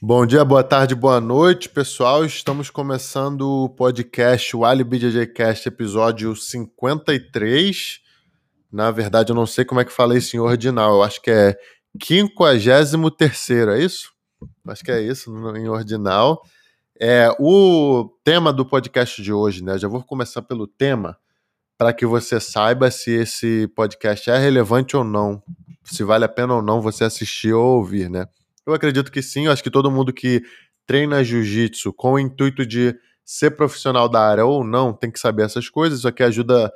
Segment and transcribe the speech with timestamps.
[0.00, 2.24] Bom dia, boa tarde, boa noite, pessoal.
[2.24, 8.00] Estamos começando o podcast, o Alibi Cast, episódio 53.
[8.72, 10.96] Na verdade, eu não sei como é que falei isso em ordinal.
[10.96, 11.56] Eu acho que é
[12.02, 14.12] 53, é isso?
[14.66, 16.42] Acho que é isso, em ordinal.
[17.00, 19.78] É, o tema do podcast de hoje, né?
[19.78, 21.16] Já vou começar pelo tema,
[21.78, 25.42] para que você saiba se esse podcast é relevante ou não,
[25.84, 28.26] se vale a pena ou não você assistir ou ouvir, né?
[28.66, 30.42] Eu acredito que sim, eu acho que todo mundo que
[30.86, 35.44] treina jiu-jitsu com o intuito de ser profissional da área ou não tem que saber
[35.44, 36.72] essas coisas, isso aqui ajuda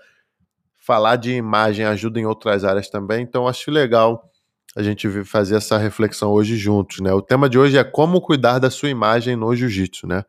[0.76, 4.30] falar de imagem, ajuda em outras áreas também, então acho legal
[4.76, 7.12] a gente fazer essa reflexão hoje juntos, né?
[7.12, 10.22] O tema de hoje é como cuidar da sua imagem no jiu-jitsu, né?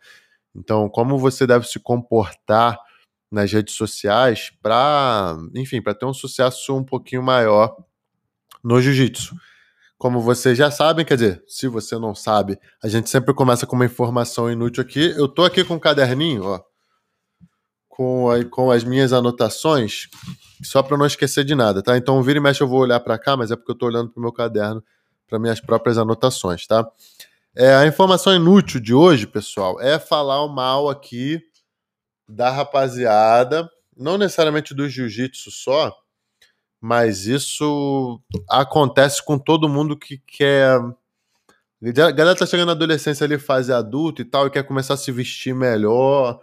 [0.56, 2.80] Então, como você deve se comportar
[3.32, 7.76] nas redes sociais para, enfim, para ter um sucesso um pouquinho maior
[8.68, 9.34] no jiu-jitsu.
[9.98, 13.78] Como vocês já sabem, quer dizer, se você não sabe, a gente sempre começa com
[13.78, 15.14] uma informação inútil aqui.
[15.18, 16.62] Eu tô aqui com um caderninho, ó,
[17.88, 20.08] com, a, com as minhas anotações,
[20.64, 21.98] só para não esquecer de nada, tá?
[21.98, 24.12] Então, vira e mexe, eu vou olhar para cá, mas é porque eu tô olhando
[24.12, 24.84] pro meu caderno,
[25.28, 26.86] para minhas próprias anotações, tá?
[27.56, 31.42] É, a informação inútil de hoje, pessoal, é falar o mal aqui
[32.28, 35.92] da rapaziada, não necessariamente do jiu-jitsu só,
[36.82, 40.80] mas isso acontece com todo mundo que quer.
[41.82, 44.98] A galera tá chegando na adolescência ali, fase adulto e tal, e quer começar a
[44.98, 46.40] se vestir melhor,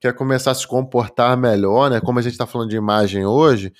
[0.00, 2.00] quer começar a se comportar melhor, né?
[2.00, 3.72] Como a gente tá falando de imagem hoje,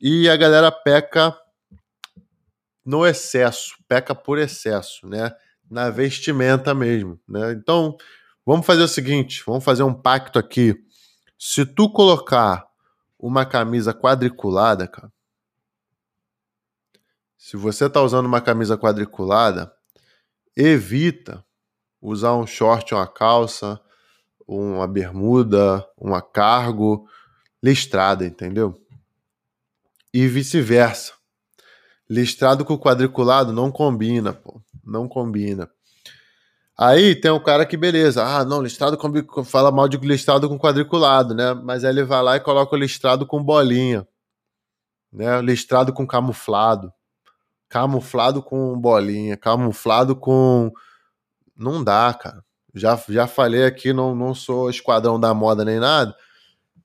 [0.00, 1.34] e a galera peca
[2.84, 5.32] no excesso, peca por excesso, né?
[5.68, 7.52] Na vestimenta mesmo, né?
[7.52, 7.96] Então,
[8.44, 10.74] vamos fazer o seguinte, vamos fazer um pacto aqui.
[11.38, 12.66] Se tu colocar
[13.18, 15.10] uma camisa quadriculada, cara,
[17.46, 19.72] se você está usando uma camisa quadriculada,
[20.56, 21.44] evita
[22.02, 23.80] usar um short, uma calça,
[24.48, 27.08] uma bermuda, uma cargo
[27.62, 28.76] listrada, entendeu?
[30.12, 31.12] E vice-versa.
[32.10, 34.60] Listrado com quadriculado não combina, pô.
[34.84, 35.70] Não combina.
[36.76, 40.58] Aí tem um cara que, beleza, ah, não, listrado com, fala mal de listrado com
[40.58, 41.54] quadriculado, né?
[41.54, 44.04] Mas aí ele vai lá e coloca o listrado com bolinha,
[45.12, 45.40] né?
[45.40, 46.92] Listrado com camuflado
[47.68, 50.72] camuflado com bolinha, camuflado com.
[51.56, 52.44] Não dá, cara.
[52.74, 56.14] Já, já falei aqui, não, não sou esquadrão da moda nem nada,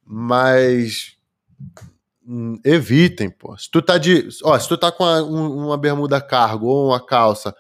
[0.06, 1.18] mas
[2.26, 3.58] hum, evitem, pô.
[3.58, 4.30] Se tu tá de.
[4.44, 7.54] Ó, se tu tá com uma, uma bermuda cargo ou uma calça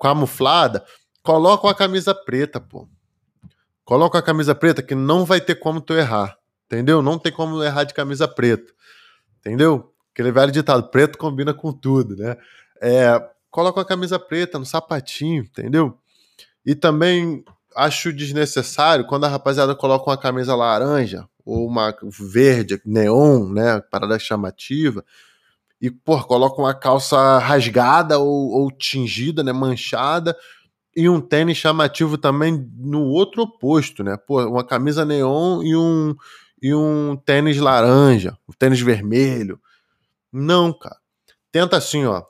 [0.00, 0.84] camuflada,
[1.22, 2.88] coloca uma camisa preta, pô.
[3.84, 6.38] Coloca a camisa preta que não vai ter como tu errar.
[6.66, 7.02] Entendeu?
[7.02, 8.72] Não tem como errar de camisa preta.
[9.40, 9.92] Entendeu?
[10.12, 12.36] Aquele velho ditado, preto combina com tudo, né?
[12.84, 15.96] É, coloca a camisa preta no sapatinho, entendeu?
[16.66, 17.44] E também
[17.76, 23.80] acho desnecessário quando a rapaziada coloca uma camisa laranja ou uma verde, neon, né?
[23.88, 25.04] Parada chamativa.
[25.80, 29.52] E, pô, coloca uma calça rasgada ou, ou tingida, né?
[29.52, 30.36] Manchada.
[30.94, 34.16] E um tênis chamativo também no outro oposto, né?
[34.16, 36.16] Pô, uma camisa neon e um,
[36.60, 39.60] e um tênis laranja, um tênis vermelho.
[40.32, 40.96] Não, cara.
[41.52, 42.24] Tenta assim, ó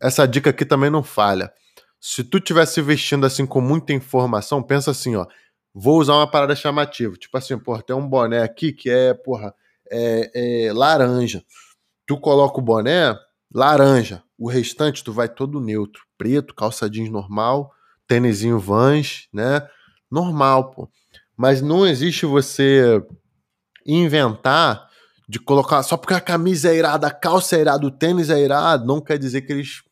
[0.00, 1.52] essa dica aqui também não falha.
[2.00, 5.26] Se tu tivesse vestindo assim com muita informação, pensa assim, ó.
[5.74, 7.14] Vou usar uma parada chamativa.
[7.16, 9.54] Tipo assim, porra, tem um boné aqui que é, porra,
[9.90, 11.42] é, é laranja.
[12.06, 13.14] Tu coloca o boné,
[13.52, 14.22] laranja.
[14.38, 16.02] O restante tu vai todo neutro.
[16.16, 17.72] Preto, calça jeans normal,
[18.06, 19.66] tênisinho Vans, né?
[20.10, 20.88] Normal, pô.
[21.36, 23.02] Mas não existe você
[23.84, 24.88] inventar
[25.28, 28.40] de colocar só porque a camisa é irada, a calça é irada, o tênis é
[28.40, 29.82] irado, não quer dizer que eles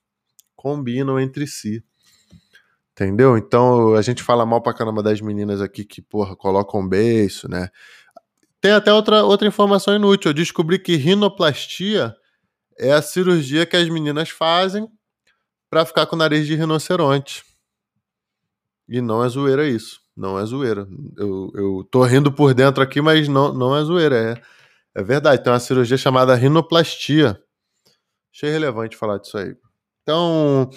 [0.65, 1.85] combinam entre si.
[2.93, 3.37] Entendeu?
[3.37, 7.69] Então a gente fala mal pra caramba das meninas aqui que, porra, colocam beiço, né?
[8.63, 10.31] Tem até outra, outra informação inútil.
[10.31, 12.17] Eu descobri que rinoplastia
[12.79, 14.89] é a cirurgia que as meninas fazem
[15.69, 17.45] para ficar com o nariz de rinoceronte.
[18.89, 20.01] E não é zoeira isso.
[20.17, 20.89] Não é zoeira.
[21.19, 24.17] Eu, eu tô rindo por dentro aqui, mas não, não é zoeira.
[24.17, 25.43] É, é verdade.
[25.43, 27.39] Tem uma cirurgia chamada rinoplastia.
[28.33, 29.55] Achei relevante falar disso aí.
[30.05, 30.71] Então,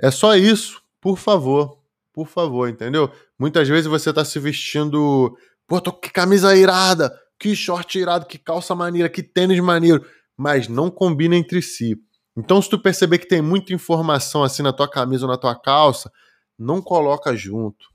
[0.00, 1.78] é só isso, por favor.
[2.12, 3.10] Por favor, entendeu?
[3.38, 5.36] Muitas vezes você tá se vestindo.
[5.66, 10.04] Pô, tô que camisa irada, que short irado, que calça maneira, que tênis maneiro.
[10.36, 11.96] Mas não combina entre si.
[12.36, 15.54] Então, se tu perceber que tem muita informação assim na tua camisa ou na tua
[15.54, 16.10] calça,
[16.58, 17.86] não coloca junto.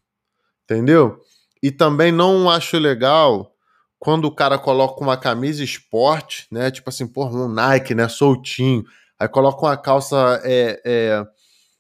[0.64, 1.20] Entendeu?
[1.62, 3.52] E também não acho legal
[4.00, 6.70] quando o cara coloca uma camisa esporte, né?
[6.70, 8.08] Tipo assim, porra, um Nike, né?
[8.08, 8.84] Soltinho.
[9.20, 11.24] Aí coloca uma calça é, é,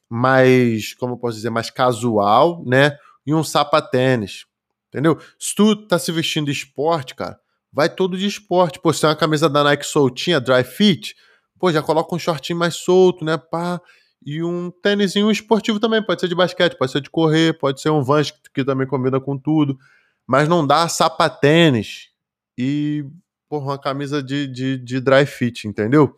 [0.10, 2.98] mais, como posso dizer, mais casual, né?
[3.25, 4.45] E um sapatênis,
[4.88, 5.19] entendeu?
[5.39, 7.39] Se tu tá se vestindo de esporte, cara,
[7.72, 8.80] vai todo de esporte.
[8.80, 11.16] Pô, se tem uma camisa da Nike soltinha, dry fit,
[11.60, 13.38] pô, já coloca um shortinho mais solto, né?
[13.38, 13.81] Pá,
[14.25, 17.90] e um tênisinho esportivo também, pode ser de basquete, pode ser de correr, pode ser
[17.90, 19.78] um Vans que, que também combina com tudo,
[20.25, 22.10] mas não dá sapatênis
[22.57, 23.06] e,
[23.48, 26.16] porra, uma camisa de, de, de dry fit, entendeu?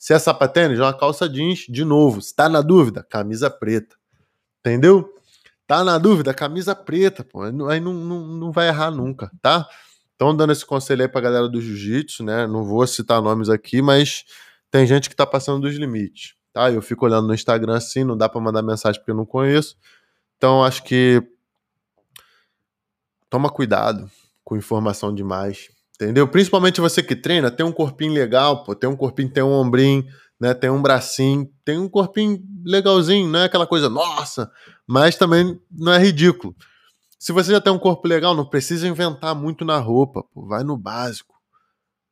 [0.00, 2.22] Se é sapatênis, uma calça jeans, de novo.
[2.22, 3.96] Se tá na dúvida, camisa preta.
[4.60, 5.14] Entendeu?
[5.66, 7.42] Tá na dúvida, camisa preta, pô.
[7.42, 9.68] Aí não, não, não vai errar nunca, tá?
[10.16, 12.46] Então, dando esse conselho aí pra galera do jiu-jitsu, né?
[12.46, 14.24] Não vou citar nomes aqui, mas
[14.70, 16.70] tem gente que tá passando dos limites, tá?
[16.70, 19.76] Eu fico olhando no Instagram assim, não dá para mandar mensagem porque eu não conheço.
[20.38, 21.22] Então, acho que
[23.28, 24.10] toma cuidado
[24.42, 25.68] com informação demais,
[26.00, 26.26] Entendeu?
[26.26, 30.02] Principalmente você que treina, tem um corpinho legal, pô, tem um corpinho, tem um ombrinho,
[30.40, 30.54] né?
[30.54, 34.50] Tem um bracinho, tem um corpinho legalzinho, não é aquela coisa, nossa,
[34.86, 36.56] mas também não é ridículo.
[37.18, 40.64] Se você já tem um corpo legal, não precisa inventar muito na roupa, pô, vai
[40.64, 41.34] no básico,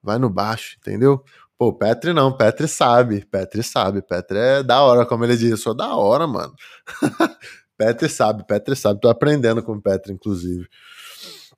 [0.02, 1.24] vai no baixo, entendeu?
[1.56, 5.56] Pô, Petri não, Petri sabe, Petri sabe, Petri é da hora, como ele diz, eu
[5.56, 6.54] sou da hora, mano.
[7.78, 10.68] Petri sabe, Petri sabe, tô aprendendo com o Petri, inclusive.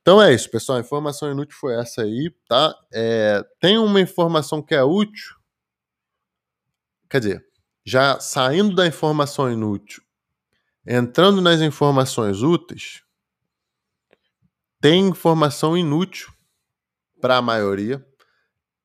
[0.02, 0.78] Então é isso, pessoal.
[0.78, 2.74] A informação inútil foi essa aí, tá?
[2.92, 5.36] É, tem uma informação que é útil.
[7.08, 7.46] Quer dizer,
[7.84, 10.02] já saindo da informação inútil,
[10.86, 13.02] entrando nas informações úteis,
[14.80, 16.32] tem informação inútil
[17.20, 18.04] para a maioria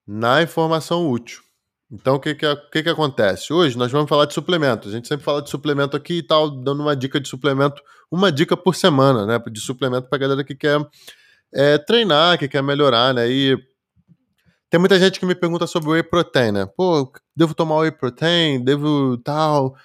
[0.08, 1.45] na informação útil.
[1.92, 3.54] Então, o que, que, que, que acontece?
[3.54, 4.88] Hoje nós vamos falar de suplemento.
[4.90, 8.32] A gente sempre fala de suplemento aqui e tal, dando uma dica de suplemento, uma
[8.32, 9.40] dica por semana, né?
[9.52, 10.80] De suplemento para galera que quer
[11.54, 13.30] é, treinar, que quer melhorar, né?
[13.30, 13.56] E
[14.70, 16.66] tem muita gente que me pergunta sobre whey protein, né?
[16.66, 18.64] Pô, devo tomar whey protein?
[18.64, 19.76] Devo tal?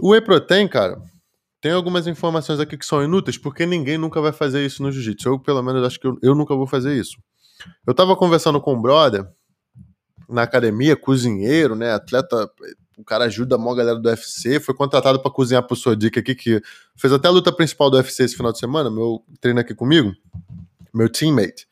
[0.00, 1.00] O whey protein, cara,
[1.60, 5.28] tem algumas informações aqui que são inúteis, porque ninguém nunca vai fazer isso no jiu-jitsu.
[5.28, 7.16] Eu, pelo menos, acho que eu, eu nunca vou fazer isso.
[7.86, 9.24] Eu tava conversando com um brother
[10.28, 11.92] na academia, cozinheiro, né?
[11.92, 12.50] Atleta,
[12.96, 16.34] o cara ajuda a maior galera do UFC, foi contratado para cozinhar pro Sodic aqui,
[16.34, 16.62] que
[16.96, 20.12] fez até a luta principal do UFC esse final de semana, meu treino aqui comigo,
[20.92, 21.66] meu teammate.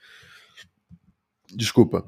[1.54, 2.04] Desculpa.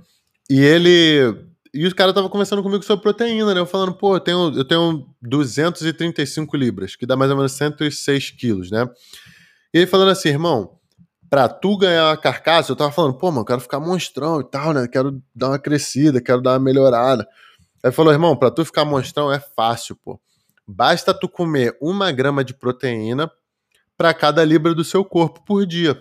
[0.49, 1.47] E ele.
[1.73, 3.61] E o cara tava conversando comigo sobre proteína, né?
[3.61, 8.31] Eu falando, pô, eu tenho, eu tenho 235 libras, que dá mais ou menos 106
[8.31, 8.89] quilos, né?
[9.73, 10.79] E ele falando assim, irmão,
[11.35, 14.45] pra tu ganhar uma carcaça, eu tava falando, pô, mano, eu quero ficar monstrão e
[14.45, 14.87] tal, né?
[14.87, 17.27] Quero dar uma crescida, quero dar uma melhorada.
[17.83, 20.21] Aí falou, irmão, pra tu ficar monstrão é fácil, pô.
[20.65, 23.29] Basta tu comer uma grama de proteína
[23.97, 26.01] para cada libra do seu corpo por dia.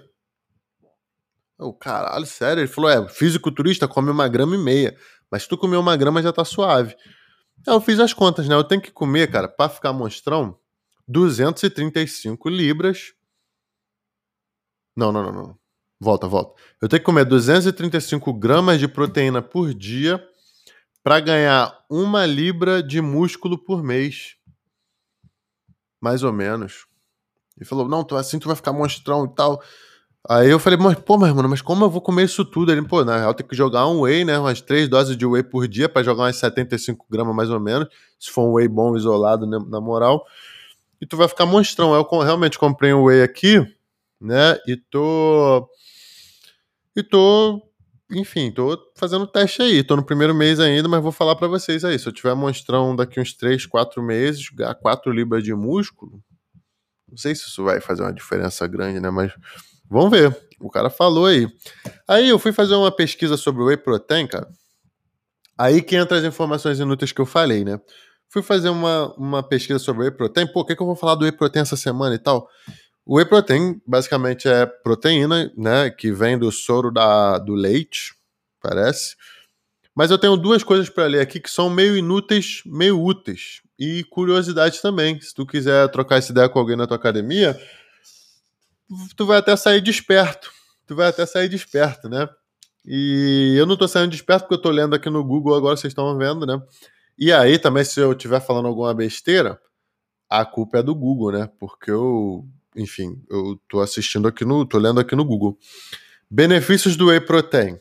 [1.57, 2.61] O caralho, sério?
[2.61, 4.95] Ele falou, é, fisiculturista come uma grama e meia,
[5.31, 6.95] mas se tu comer uma grama já tá suave.
[7.65, 8.53] Aí eu fiz as contas, né?
[8.53, 10.55] Eu tenho que comer, cara, pra ficar monstrão,
[11.07, 13.15] 235 libras
[14.95, 15.57] não, não, não, não.
[15.99, 16.61] Volta, volta.
[16.81, 20.21] Eu tenho que comer 235 gramas de proteína por dia
[21.03, 24.35] para ganhar uma libra de músculo por mês.
[26.01, 26.85] Mais ou menos.
[27.57, 29.61] Ele falou: Não, tu, assim tu vai ficar monstrão e tal.
[30.29, 32.71] Aí eu falei, mas, pô, mas, mano, mas como eu vou comer isso tudo?
[32.71, 34.39] Ele, pô, na real tem que jogar um whey, né?
[34.39, 37.89] Umas três doses de whey por dia para jogar umas 75 gramas mais ou menos.
[38.17, 40.25] Se for um whey bom, isolado, né, na moral.
[41.01, 41.93] E tu vai ficar monstrão.
[41.93, 43.67] Eu realmente comprei um whey aqui
[44.23, 44.57] né?
[44.65, 45.69] E tô.
[46.95, 47.61] E tô.
[48.11, 49.83] Enfim, tô fazendo teste aí.
[49.83, 51.97] Tô no primeiro mês ainda, mas vou falar para vocês aí.
[51.99, 56.21] Se eu tiver monstrão daqui uns 3, 4 meses, ganhar 4 libras de músculo,
[57.09, 59.09] não sei se isso vai fazer uma diferença grande, né?
[59.09, 59.33] Mas
[59.89, 60.35] vamos ver.
[60.59, 61.47] O cara falou aí.
[62.07, 64.47] Aí eu fui fazer uma pesquisa sobre o whey protein, cara.
[65.57, 67.79] Aí que entra as informações inúteis que eu falei, né?
[68.29, 70.47] Fui fazer uma, uma pesquisa sobre o whey protein.
[70.47, 72.47] Pô, o que, que eu vou falar do whey protein essa semana e tal?
[73.05, 78.15] O whey protein basicamente é proteína, né, que vem do soro da, do leite,
[78.61, 79.15] parece.
[79.95, 83.61] Mas eu tenho duas coisas para ler aqui que são meio inúteis, meio úteis.
[83.77, 85.19] E curiosidade também.
[85.19, 87.59] Se tu quiser trocar essa ideia com alguém na tua academia,
[89.15, 90.51] tu vai até sair desperto.
[90.87, 92.27] Tu vai até sair desperto, né?
[92.85, 95.91] E eu não tô saindo desperto porque eu tô lendo aqui no Google agora, vocês
[95.91, 96.61] estão vendo, né?
[97.17, 99.59] E aí também, se eu estiver falando alguma besteira,
[100.29, 101.49] a culpa é do Google, né?
[101.59, 105.57] Porque eu enfim, eu tô assistindo aqui no, tô lendo aqui no Google.
[106.29, 107.77] Benefícios do whey protein.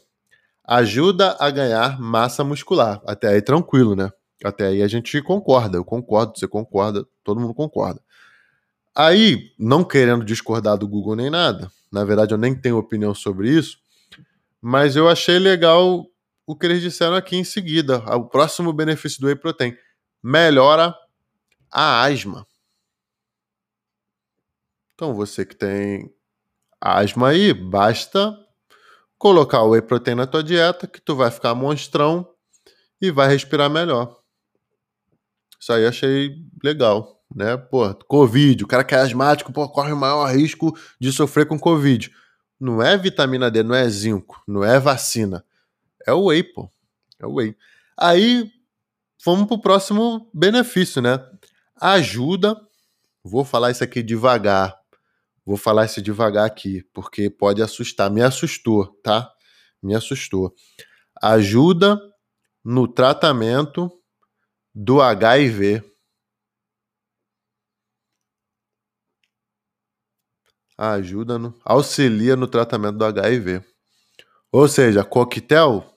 [0.64, 3.00] Ajuda a ganhar massa muscular.
[3.06, 4.10] Até aí tranquilo, né?
[4.44, 8.00] Até aí a gente concorda, eu concordo, você concorda, todo mundo concorda.
[8.94, 13.48] Aí, não querendo discordar do Google nem nada, na verdade eu nem tenho opinião sobre
[13.48, 13.78] isso,
[14.60, 16.06] mas eu achei legal
[16.46, 17.98] o que eles disseram aqui em seguida.
[18.14, 19.76] O próximo benefício do whey protein
[20.22, 20.94] melhora
[21.70, 22.46] a asma.
[25.02, 26.14] Então, você que tem
[26.80, 28.38] asma aí, basta
[29.18, 32.24] colocar o whey protein na tua dieta que tu vai ficar monstrão
[33.00, 34.16] e vai respirar melhor.
[35.60, 37.56] Isso aí achei legal, né?
[37.56, 41.58] Pô, Covid, o cara que é asmático, pô, corre o maior risco de sofrer com
[41.58, 42.08] Covid.
[42.60, 45.44] Não é vitamina D, não é zinco, não é vacina.
[46.06, 46.70] É o whey, pô.
[47.18, 47.56] É o whey.
[47.98, 48.48] Aí,
[49.24, 51.18] vamos pro próximo benefício, né?
[51.74, 52.56] Ajuda,
[53.24, 54.80] vou falar isso aqui devagar,
[55.44, 58.10] vou falar isso devagar aqui, porque pode assustar.
[58.10, 59.30] Me assustou, tá?
[59.82, 60.54] Me assustou.
[61.20, 62.00] Ajuda
[62.64, 63.90] no tratamento
[64.74, 65.82] do HIV.
[70.78, 73.62] Ajuda no, auxilia no tratamento do HIV.
[74.50, 75.92] Ou seja, coquetel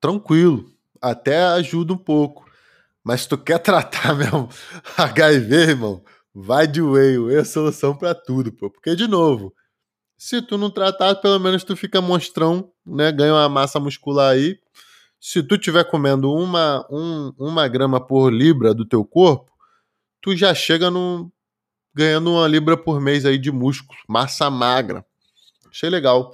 [0.00, 2.48] tranquilo, até ajuda um pouco.
[3.02, 4.48] Mas tu quer tratar mesmo
[4.96, 6.04] HIV, irmão,
[6.40, 8.70] vai de whey, é a solução para tudo, pô.
[8.70, 9.54] Porque de novo,
[10.16, 13.12] se tu não tratar, pelo menos tu fica monstrão, né?
[13.12, 14.58] Ganha uma massa muscular aí
[15.20, 19.50] se tu tiver comendo uma, um, uma grama por libra do teu corpo,
[20.20, 21.30] tu já chega no,
[21.94, 25.04] ganhando uma libra por mês aí de músculo, massa magra.
[25.68, 26.32] Achei legal.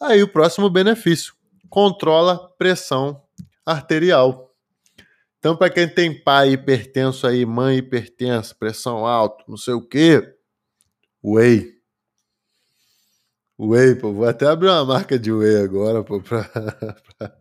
[0.00, 1.34] Aí o próximo benefício:
[1.68, 3.22] controla pressão
[3.64, 4.50] arterial.
[5.42, 10.22] Então, para quem tem pai hipertenso aí, mãe hipertensa, pressão alta, não sei o quê,
[11.20, 11.68] whey.
[13.58, 16.44] Whey, pô, vou até abrir uma marca de whey agora, pô, pra,
[17.18, 17.36] pra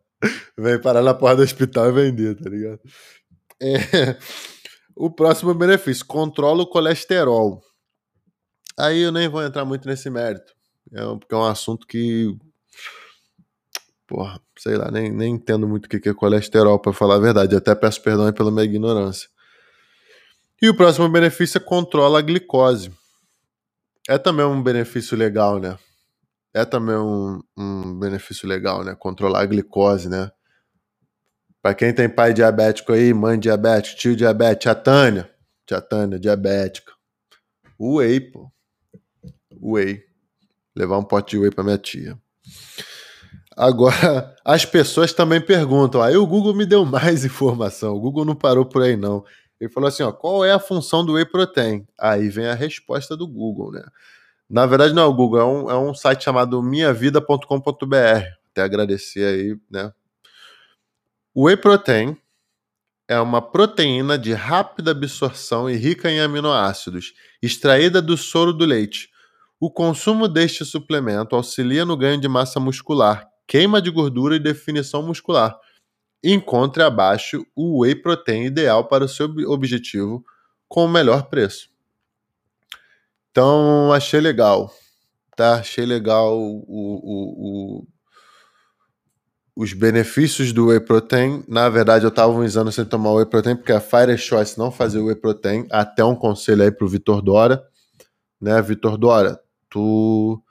[0.58, 2.79] Vem parar na porta do hospital e vender, tá ligado?
[3.62, 4.17] É,
[4.98, 7.62] o próximo benefício: controla o colesterol.
[8.79, 10.51] Aí eu nem vou entrar muito nesse mérito,
[10.91, 12.36] é, porque é um assunto que.
[14.12, 17.56] Porra, sei lá, nem, nem entendo muito o que é colesterol, para falar a verdade.
[17.56, 19.30] até peço perdão pela minha ignorância.
[20.62, 22.91] E o próximo benefício é controla a glicose.
[24.10, 25.77] É também um benefício legal, né?
[26.53, 28.96] é também um, um benefício legal, né?
[28.96, 30.30] Controlar a glicose, né?
[31.62, 35.32] Para quem tem pai diabético aí, mãe diabética, tio diabético, tia Tânia,
[35.65, 36.91] tia Tânia, diabética.
[37.80, 38.51] Whey, pô.
[39.62, 40.03] Whey.
[40.75, 42.18] Levar um pote de whey para minha tia.
[43.55, 46.01] Agora, as pessoas também perguntam.
[46.01, 47.96] Aí o Google me deu mais informação.
[47.96, 49.24] O Google não parou por aí, não.
[49.60, 51.86] Ele falou assim: ó, qual é a função do whey protein?
[52.00, 53.84] Aí vem a resposta do Google, né?
[54.50, 57.96] Na verdade, não é o Google, é um, é um site chamado minhavida.com.br.
[58.51, 59.93] Até agradecer aí, né?
[61.34, 62.17] O whey protein
[63.08, 69.10] é uma proteína de rápida absorção e rica em aminoácidos, extraída do soro do leite.
[69.60, 75.03] O consumo deste suplemento auxilia no ganho de massa muscular, queima de gordura e definição
[75.03, 75.60] muscular.
[76.24, 80.24] Encontre abaixo o whey protein ideal para o seu objetivo
[80.70, 81.70] com o melhor preço.
[83.29, 84.74] Então, achei legal,
[85.36, 85.55] tá?
[85.55, 87.88] Achei legal o, o, o,
[89.53, 91.43] os benefícios do whey protein.
[91.46, 94.72] Na verdade, eu estava uns anos sem tomar whey protein porque a Fire Choice não
[94.72, 95.67] fazia whey protein.
[95.70, 97.62] Até um conselho aí pro Vitor Dora,
[98.39, 98.62] né?
[98.62, 100.41] Vitor Dora, tu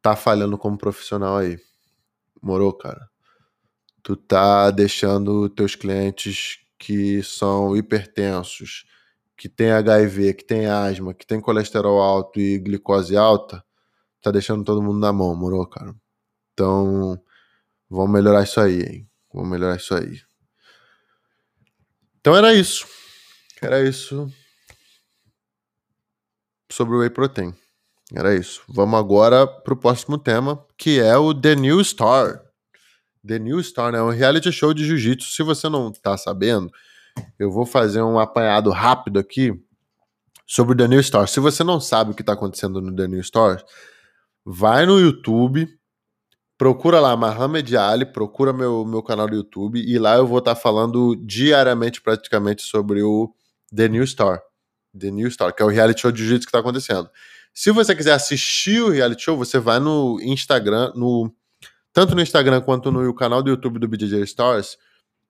[0.00, 1.58] tá falhando como profissional aí.
[2.44, 3.08] Morou, cara?
[4.02, 8.84] Tu tá deixando teus clientes que são hipertensos,
[9.34, 13.64] que tem HIV, que tem asma, que tem colesterol alto e glicose alta,
[14.20, 15.94] tá deixando todo mundo na mão, morou, cara?
[16.52, 17.18] Então,
[17.88, 19.10] vamos melhorar isso aí, hein?
[19.32, 20.20] Vamos melhorar isso aí.
[22.20, 22.86] Então era isso.
[23.62, 24.30] Era isso
[26.70, 27.54] sobre o whey protein.
[28.14, 28.62] Era isso.
[28.68, 32.40] Vamos agora pro próximo tema, que é o The New Star.
[33.26, 33.98] The New Star, né?
[33.98, 35.32] É um reality show de jiu-jitsu.
[35.32, 36.70] Se você não tá sabendo,
[37.38, 39.52] eu vou fazer um apanhado rápido aqui
[40.46, 41.28] sobre o The New Store.
[41.28, 43.62] Se você não sabe o que está acontecendo no The New Store,
[44.44, 45.68] vai no YouTube,
[46.56, 50.54] procura lá Mohamed Ali, procura meu, meu canal do YouTube e lá eu vou estar
[50.54, 53.34] tá falando diariamente praticamente sobre o
[53.74, 54.40] The New Store.
[54.96, 57.10] The New Store, que é o reality show de jiu-jitsu que está acontecendo.
[57.54, 61.32] Se você quiser assistir o reality show, você vai no Instagram, no
[61.92, 64.76] tanto no Instagram quanto no canal do YouTube do BJJ Stars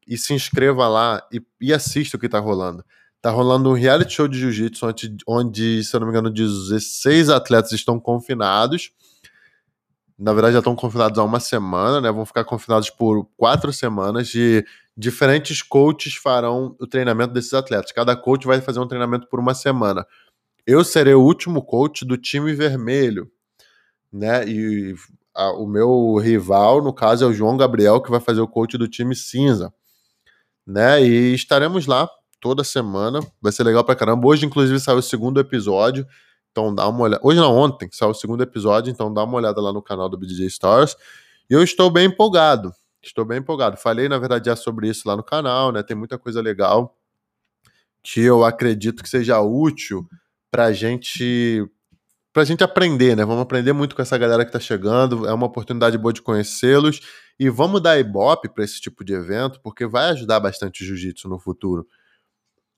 [0.09, 2.83] e se inscreva lá e, e assista o que tá rolando.
[3.21, 7.29] Tá rolando um reality show de jiu-jitsu onde, onde, se eu não me engano, 16
[7.29, 8.91] atletas estão confinados.
[10.19, 12.11] Na verdade, já estão confinados há uma semana, né?
[12.11, 14.65] Vão ficar confinados por quatro semanas e
[14.97, 17.93] diferentes coaches farão o treinamento desses atletas.
[17.93, 20.07] Cada coach vai fazer um treinamento por uma semana.
[20.67, 23.31] Eu serei o último coach do time vermelho,
[24.13, 24.47] né?
[24.49, 24.95] E
[25.35, 28.79] a, o meu rival, no caso, é o João Gabriel, que vai fazer o coach
[28.79, 29.73] do time cinza
[30.67, 31.03] né?
[31.03, 32.09] E estaremos lá
[32.41, 33.21] toda semana.
[33.41, 34.27] Vai ser legal pra caramba.
[34.27, 36.07] Hoje, inclusive, saiu o segundo episódio.
[36.51, 37.21] Então dá uma olhada.
[37.25, 38.91] Hoje não, ontem, saiu o segundo episódio.
[38.91, 40.97] Então dá uma olhada lá no canal do BDJ Stars.
[41.51, 42.73] E eu estou bem empolgado.
[43.03, 43.77] Estou bem empolgado.
[43.77, 45.83] Falei, na verdade, já sobre isso lá no canal, né?
[45.83, 46.97] Tem muita coisa legal
[48.03, 50.07] que eu acredito que seja útil
[50.55, 51.69] pra gente
[52.33, 53.25] pra gente aprender, né?
[53.25, 55.27] Vamos aprender muito com essa galera que tá chegando.
[55.27, 57.01] É uma oportunidade boa de conhecê-los
[57.41, 61.29] e vamos dar ibope para esse tipo de evento, porque vai ajudar bastante o jiu-jitsu
[61.29, 61.89] no futuro.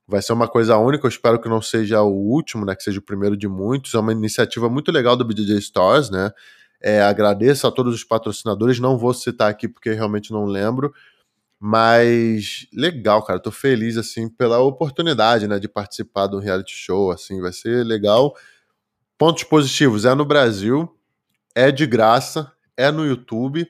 [0.07, 2.75] Vai ser uma coisa única, eu espero que não seja o último, né?
[2.75, 3.93] Que seja o primeiro de muitos.
[3.93, 6.31] É uma iniciativa muito legal do BJJ Stars, né?
[6.81, 10.91] É, agradeço a todos os patrocinadores, não vou citar aqui porque realmente não lembro,
[11.59, 13.39] mas legal, cara.
[13.39, 18.35] Tô feliz assim pela oportunidade, né, de participar do reality show, assim, vai ser legal.
[19.17, 20.87] Pontos positivos, é no Brasil,
[21.55, 23.67] é de graça, é no YouTube.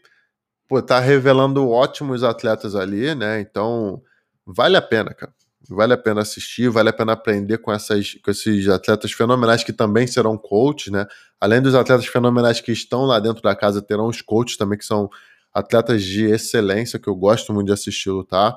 [0.68, 3.40] Pô, tá revelando ótimos atletas ali, né?
[3.40, 4.02] Então,
[4.46, 5.34] vale a pena, cara.
[5.70, 9.74] Vale a pena assistir, vale a pena aprender com, essas, com esses atletas fenomenais que
[9.74, 11.06] também serão coaches, né?
[11.40, 14.86] Além dos atletas fenomenais que estão lá dentro da casa, terão os coaches também que
[14.86, 15.10] são
[15.58, 18.56] atletas de excelência que eu gosto muito de assistir lutar.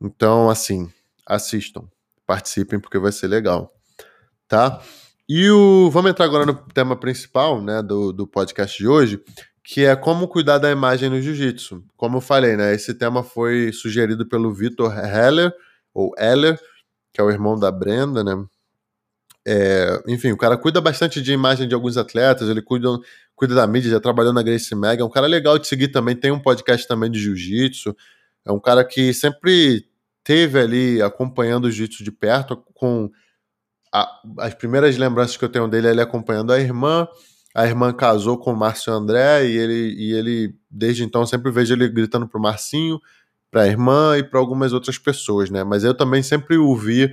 [0.00, 0.88] Então, assim,
[1.26, 1.84] assistam,
[2.24, 3.74] participem porque vai ser legal,
[4.46, 4.80] tá?
[5.28, 9.20] E o vamos entrar agora no tema principal, né, do, do podcast de hoje,
[9.64, 11.82] que é como cuidar da imagem no jiu-jitsu.
[11.96, 15.52] Como eu falei, né, esse tema foi sugerido pelo Vitor Heller
[15.92, 16.58] ou Heller,
[17.12, 18.46] que é o irmão da Brenda, né?
[19.44, 22.88] É, enfim, o cara cuida bastante de imagem de alguns atletas, ele cuida,
[23.38, 26.16] cuida da mídia, já trabalhou na Grace Mega, é um cara legal de seguir também,
[26.16, 27.96] tem um podcast também de jiu-jitsu,
[28.44, 29.86] é um cara que sempre
[30.24, 33.08] teve ali acompanhando o jiu-jitsu de perto, com
[33.94, 37.06] a, as primeiras lembranças que eu tenho dele é ele acompanhando a irmã,
[37.54, 41.72] a irmã casou com o Márcio André e ele, e ele desde então sempre vejo
[41.74, 43.00] ele gritando pro Marcinho,
[43.50, 45.62] para a irmã e para algumas outras pessoas, né?
[45.62, 47.10] Mas eu também sempre o vi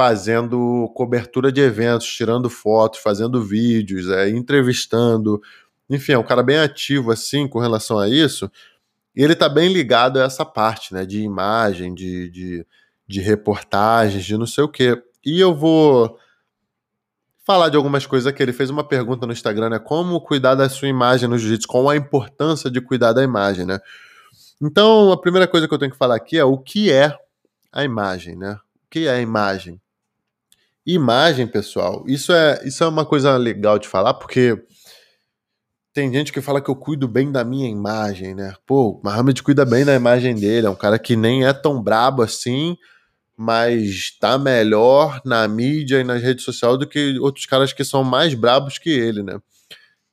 [0.00, 5.42] fazendo cobertura de eventos, tirando fotos, fazendo vídeos, é, entrevistando.
[5.90, 8.50] Enfim, é um cara bem ativo assim com relação a isso.
[9.14, 11.04] E ele tá bem ligado a essa parte, né?
[11.04, 12.66] De imagem, de, de,
[13.06, 14.98] de reportagens, de não sei o quê.
[15.22, 16.18] E eu vou
[17.44, 19.78] falar de algumas coisas que ele fez uma pergunta no Instagram, né?
[19.78, 23.80] Como cuidar da sua imagem no jiu-jitsu, qual a importância de cuidar da imagem, né?
[24.62, 27.14] Então, a primeira coisa que eu tenho que falar aqui é o que é
[27.70, 28.54] a imagem, né?
[28.54, 29.78] O que é a imagem?
[30.94, 34.60] Imagem, pessoal, isso é, isso é uma coisa legal de falar, porque
[35.92, 38.54] tem gente que fala que eu cuido bem da minha imagem, né?
[38.66, 41.82] Pô, o Mohamed cuida bem da imagem dele, é um cara que nem é tão
[41.82, 42.76] brabo assim,
[43.36, 48.02] mas tá melhor na mídia e nas redes sociais do que outros caras que são
[48.02, 49.40] mais brabos que ele, né?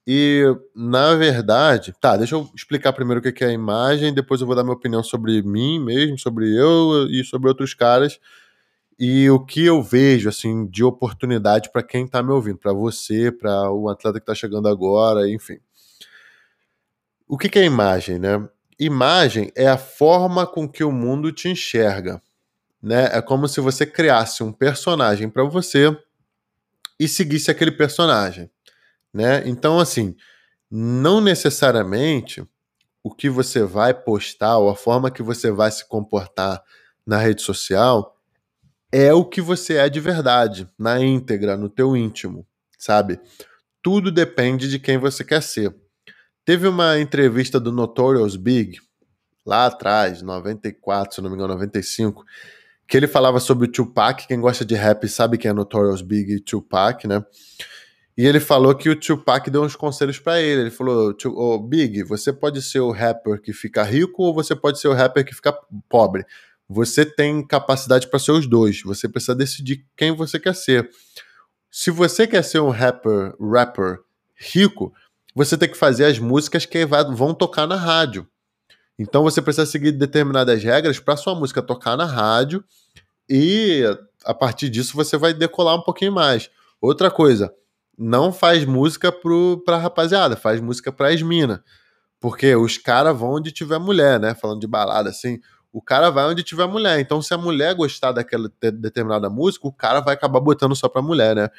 [0.05, 4.47] E, na verdade, tá, deixa eu explicar primeiro o que é a imagem, depois eu
[4.47, 8.17] vou dar minha opinião sobre mim mesmo, sobre eu e sobre outros caras,
[8.99, 13.31] e o que eu vejo, assim, de oportunidade para quem tá me ouvindo, para você,
[13.31, 15.59] para o atleta que tá chegando agora, enfim.
[17.27, 18.47] O que é imagem, né?
[18.79, 22.21] Imagem é a forma com que o mundo te enxerga,
[22.81, 23.09] né?
[23.11, 25.95] É como se você criasse um personagem para você
[26.99, 28.49] e seguisse aquele personagem
[29.13, 29.43] né?
[29.47, 30.15] Então, assim,
[30.69, 32.47] não necessariamente
[33.03, 36.61] o que você vai postar ou a forma que você vai se comportar
[37.05, 38.16] na rede social
[38.91, 42.45] é o que você é de verdade, na íntegra, no teu íntimo,
[42.77, 43.19] sabe?
[43.81, 45.75] Tudo depende de quem você quer ser.
[46.45, 48.79] Teve uma entrevista do Notorious Big,
[49.45, 52.23] lá atrás, 94, se não me engano, 95,
[52.87, 54.27] que ele falava sobre o Tupac.
[54.27, 57.23] Quem gosta de rap sabe quem é Notorious Big e Tupac, né?
[58.17, 60.61] E ele falou que o Tupac deu uns conselhos para ele.
[60.61, 64.79] Ele falou: oh, Big, você pode ser o rapper que fica rico ou você pode
[64.79, 65.53] ser o rapper que fica
[65.87, 66.25] pobre.
[66.69, 68.81] Você tem capacidade para ser os dois.
[68.83, 70.89] Você precisa decidir quem você quer ser.
[71.71, 73.99] Se você quer ser um rapper, rapper
[74.35, 74.93] rico,
[75.33, 78.27] você tem que fazer as músicas que vão tocar na rádio.
[78.99, 82.63] Então você precisa seguir determinadas regras para sua música tocar na rádio
[83.29, 83.83] e
[84.25, 86.49] a partir disso você vai decolar um pouquinho mais.
[86.81, 87.53] Outra coisa,
[87.97, 91.63] não faz música pro, pra rapaziada, faz música pra esmina.
[92.19, 94.33] Porque os caras vão onde tiver mulher, né?
[94.33, 95.39] Falando de balada assim.
[95.77, 96.99] O cara vai onde tiver mulher.
[96.99, 101.03] Então, se a mulher gostar daquela determinada música, o cara vai acabar botando só pra
[101.03, 101.49] mulher, né?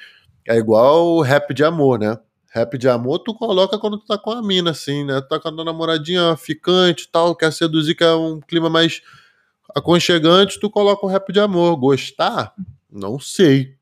[0.45, 2.19] É igual rap de amor, né?
[2.51, 5.21] Rap de amor tu coloca quando tu tá com a mina, assim, né?
[5.21, 9.03] Tu tá com a namoradinha ficante tal, quer seduzir, quer um clima mais
[9.73, 11.77] aconchegante, tu coloca o rap de amor.
[11.77, 12.53] Gostar?
[12.91, 13.77] Não sei.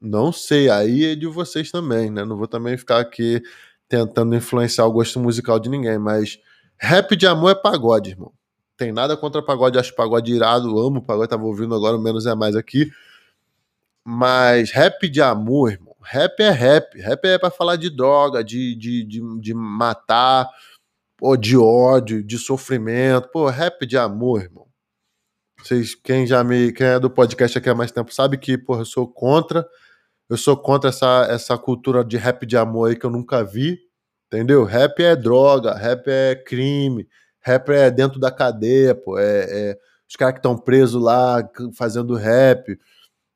[0.00, 2.24] Não sei, aí é de vocês também, né?
[2.24, 3.42] Não vou também ficar aqui
[3.88, 6.38] tentando influenciar o gosto musical de ninguém, mas
[6.78, 8.32] rap de amor é pagode, irmão.
[8.80, 12.56] Tem nada contra pagode, acho pagode irado, amo pagode, tava ouvindo agora, menos é mais
[12.56, 12.90] aqui.
[14.02, 15.94] Mas rap de amor, irmão.
[16.02, 16.98] Rap é rap.
[16.98, 20.48] Rap é para falar de droga, de, de, de, de matar,
[21.20, 23.28] ou de ódio, de sofrimento.
[23.28, 24.66] Pô, rap de amor, irmão.
[25.62, 26.72] Vocês, quem já me.
[26.72, 29.68] Quem é do podcast aqui há mais tempo sabe que, porra, eu sou contra.
[30.26, 33.78] Eu sou contra essa, essa cultura de rap de amor aí que eu nunca vi.
[34.28, 34.64] Entendeu?
[34.64, 37.06] Rap é droga, rap é crime,
[37.40, 39.18] rap é dentro da cadeia, pô.
[39.18, 42.76] É, é os caras que estão presos lá fazendo rap.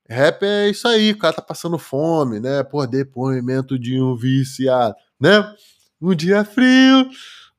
[0.09, 2.65] Rap é isso aí, o cara tá passando fome, né?
[2.65, 5.55] Por depoimento de um viciado, né?
[6.03, 7.09] Um dia frio,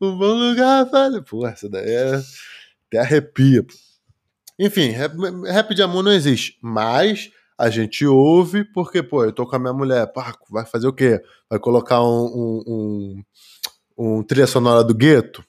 [0.02, 1.24] um bom lugar, velho.
[1.24, 2.22] Pô, essa daí é.
[2.88, 3.74] Até arrepia, pô.
[4.60, 5.14] Enfim, rap,
[5.46, 9.60] rap de amor não existe, mas a gente ouve porque, pô, eu tô com a
[9.60, 10.12] minha mulher,
[10.50, 11.22] vai fazer o quê?
[11.50, 12.64] Vai colocar um, um,
[13.98, 15.44] um, um trilha sonora do gueto?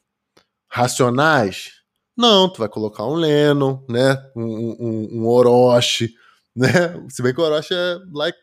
[0.76, 1.72] Racionais?
[2.14, 4.22] Não, tu vai colocar um Lennon, né?
[4.36, 6.14] Um, um, um Orochi,
[6.54, 7.02] né?
[7.08, 8.38] Se bem que o Orochi é like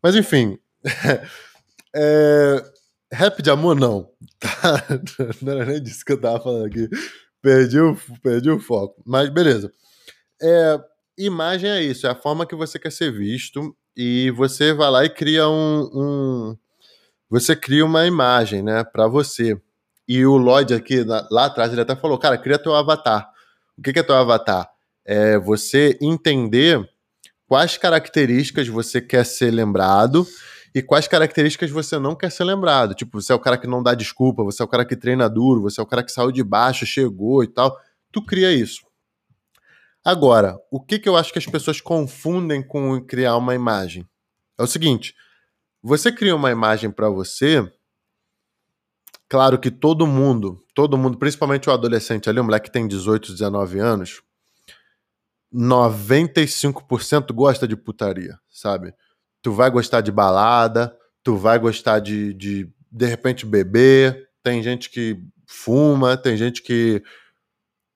[0.00, 0.56] Mas enfim,
[1.96, 2.64] é,
[3.12, 4.08] rap de amor não.
[4.38, 4.84] Tá?
[5.40, 6.88] Não era nem disso que eu tava falando aqui.
[7.40, 9.02] Perdi o, perdi o foco.
[9.04, 9.72] Mas beleza.
[10.40, 10.80] É,
[11.18, 15.04] imagem é isso, é a forma que você quer ser visto e você vai lá
[15.04, 16.56] e cria um, um
[17.28, 19.60] você cria uma imagem, né, para você.
[20.14, 23.30] E o Lloyd aqui lá atrás ele até falou, cara, cria teu avatar.
[23.78, 24.68] O que é teu avatar?
[25.06, 26.86] É você entender
[27.48, 30.26] quais características você quer ser lembrado
[30.74, 32.94] e quais características você não quer ser lembrado.
[32.94, 35.30] Tipo, você é o cara que não dá desculpa, você é o cara que treina
[35.30, 37.74] duro, você é o cara que saiu de baixo, chegou e tal.
[38.12, 38.82] Tu cria isso.
[40.04, 44.06] Agora, o que, que eu acho que as pessoas confundem com criar uma imagem?
[44.58, 45.14] É o seguinte:
[45.82, 47.66] você cria uma imagem para você.
[49.32, 53.32] Claro que todo mundo, todo mundo, principalmente o adolescente ali, o moleque que tem 18,
[53.32, 54.20] 19 anos,
[55.50, 58.92] 95% gosta de putaria, sabe?
[59.40, 64.28] Tu vai gostar de balada, tu vai gostar de, de, de repente, beber.
[64.42, 67.02] Tem gente que fuma, tem gente que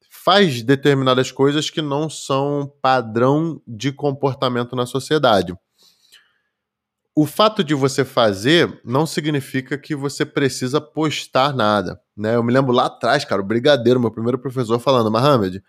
[0.09, 5.55] faz determinadas coisas que não são padrão de comportamento na sociedade.
[7.19, 12.37] O fato de você fazer não significa que você precisa postar nada, né?
[12.37, 15.65] Eu me lembro lá atrás, cara, o Brigadeiro, meu primeiro professor, falando, Mohamed,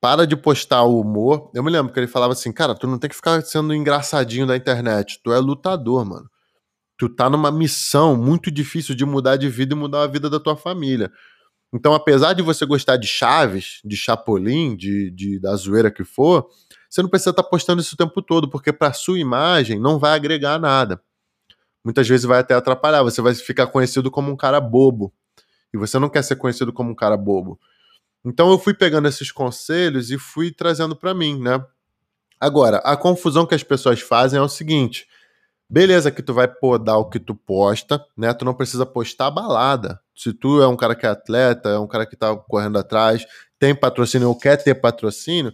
[0.00, 1.50] para de postar o humor.
[1.52, 4.46] Eu me lembro que ele falava assim, cara, tu não tem que ficar sendo engraçadinho
[4.46, 6.30] da internet, tu é lutador, mano.
[6.96, 10.38] Tu tá numa missão muito difícil de mudar de vida e mudar a vida da
[10.38, 11.10] tua família.
[11.74, 16.48] Então, apesar de você gostar de Chaves, de Chapolin, de, de da zoeira que for,
[16.88, 19.98] você não precisa estar tá postando isso o tempo todo, porque para sua imagem não
[19.98, 21.00] vai agregar nada.
[21.84, 25.12] Muitas vezes vai até atrapalhar, você vai ficar conhecido como um cara bobo.
[25.72, 27.60] E você não quer ser conhecido como um cara bobo.
[28.24, 31.64] Então eu fui pegando esses conselhos e fui trazendo para mim, né?
[32.40, 35.06] Agora, a confusão que as pessoas fazem é o seguinte:
[35.68, 38.32] Beleza que tu vai podar o que tu posta, né?
[38.32, 40.00] Tu não precisa postar balada.
[40.14, 43.26] Se tu é um cara que é atleta, é um cara que tá correndo atrás,
[43.58, 45.52] tem patrocínio ou quer ter patrocínio,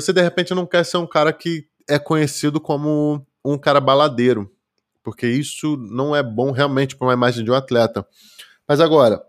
[0.00, 4.50] você de repente não quer ser um cara que é conhecido como um cara baladeiro,
[5.02, 8.06] porque isso não é bom realmente para uma imagem de um atleta.
[8.68, 9.22] Mas agora,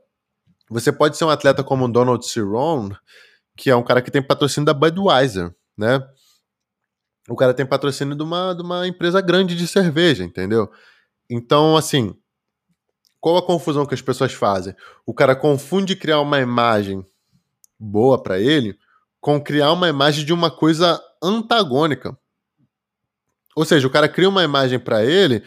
[0.70, 2.96] você pode ser um atleta como o Donald Cerrone,
[3.56, 6.04] que é um cara que tem patrocínio da Budweiser, né?
[7.28, 10.72] o cara tem patrocínio de uma, de uma empresa grande de cerveja, entendeu?
[11.30, 12.16] Então, assim,
[13.20, 14.74] qual a confusão que as pessoas fazem?
[15.06, 17.06] O cara confunde criar uma imagem
[17.78, 18.78] boa para ele
[19.28, 22.18] com criar uma imagem de uma coisa antagônica.
[23.58, 25.44] Ou seja, o cara cria uma imagem para ele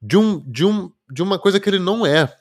[0.00, 2.34] de, um, de, um, de uma coisa que ele não é.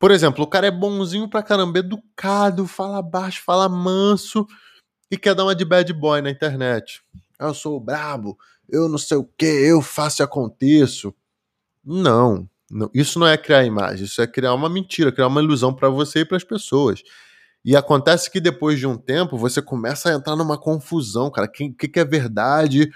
[0.00, 4.44] Por exemplo, o cara é bonzinho pra caramba, educado, fala baixo, fala manso
[5.08, 7.00] e quer dar uma de bad boy na internet
[7.38, 8.36] eu sou brabo,
[8.68, 11.14] eu não sei o que, eu faço e aconteço.
[11.84, 15.72] Não, não, isso não é criar imagem, isso é criar uma mentira, criar uma ilusão
[15.72, 17.04] para você e para as pessoas.
[17.66, 21.48] E acontece que depois de um tempo você começa a entrar numa confusão, cara.
[21.48, 22.90] O que, que, é verdade?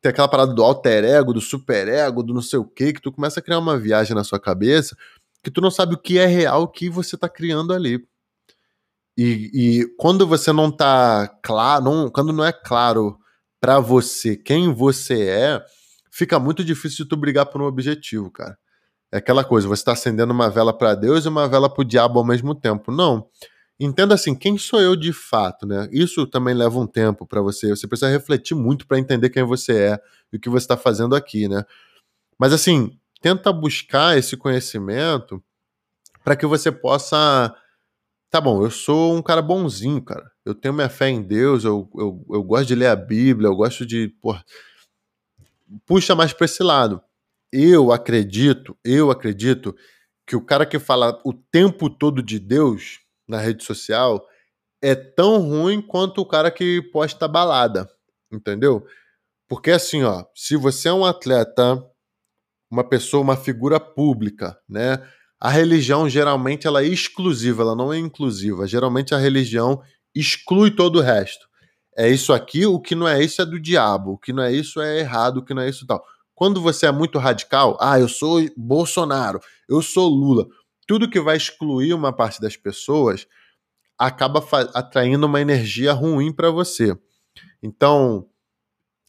[0.00, 3.02] Tem aquela parada do alter ego, do super ego, do não sei o que, que
[3.02, 4.96] tu começa a criar uma viagem na sua cabeça
[5.44, 8.02] que tu não sabe o que é real, que você tá criando ali.
[9.16, 13.18] E, e quando você não tá claro, não, quando não é claro
[13.60, 15.64] para você quem você é,
[16.10, 18.58] fica muito difícil de tu brigar por um objetivo, cara.
[19.12, 21.84] É aquela coisa, você está acendendo uma vela para Deus e uma vela para o
[21.84, 22.90] diabo ao mesmo tempo.
[22.90, 23.28] Não.
[23.78, 25.88] Entenda assim, quem sou eu de fato, né?
[25.90, 27.70] Isso também leva um tempo para você.
[27.70, 30.00] Você precisa refletir muito para entender quem você é
[30.32, 31.64] e o que você está fazendo aqui, né?
[32.38, 35.42] Mas assim, tenta buscar esse conhecimento
[36.22, 37.54] para que você possa
[38.34, 40.28] tá bom, eu sou um cara bonzinho, cara.
[40.44, 43.54] Eu tenho minha fé em Deus, eu, eu, eu gosto de ler a Bíblia, eu
[43.54, 44.08] gosto de.
[44.20, 44.44] Porra,
[45.86, 47.00] puxa mais para esse lado.
[47.52, 49.76] Eu acredito, eu acredito
[50.26, 54.26] que o cara que fala o tempo todo de Deus na rede social
[54.82, 57.88] é tão ruim quanto o cara que posta balada,
[58.30, 58.84] entendeu?
[59.48, 61.82] Porque assim, ó, se você é um atleta,
[62.70, 65.02] uma pessoa, uma figura pública, né?
[65.40, 68.66] A religião geralmente ela é exclusiva, ela não é inclusiva.
[68.66, 69.82] Geralmente a religião
[70.14, 71.46] exclui todo o resto.
[71.96, 74.52] É isso aqui, o que não é isso é do diabo, o que não é
[74.52, 76.04] isso é errado, o que não é isso tal.
[76.34, 80.46] Quando você é muito radical, ah, eu sou Bolsonaro, eu sou Lula,
[80.86, 83.26] tudo que vai excluir uma parte das pessoas
[83.98, 84.44] acaba
[84.74, 86.96] atraindo uma energia ruim para você.
[87.62, 88.26] Então,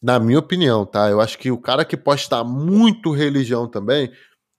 [0.02, 1.10] na minha opinião, tá?
[1.10, 4.12] Eu acho que o cara que posta muito religião também,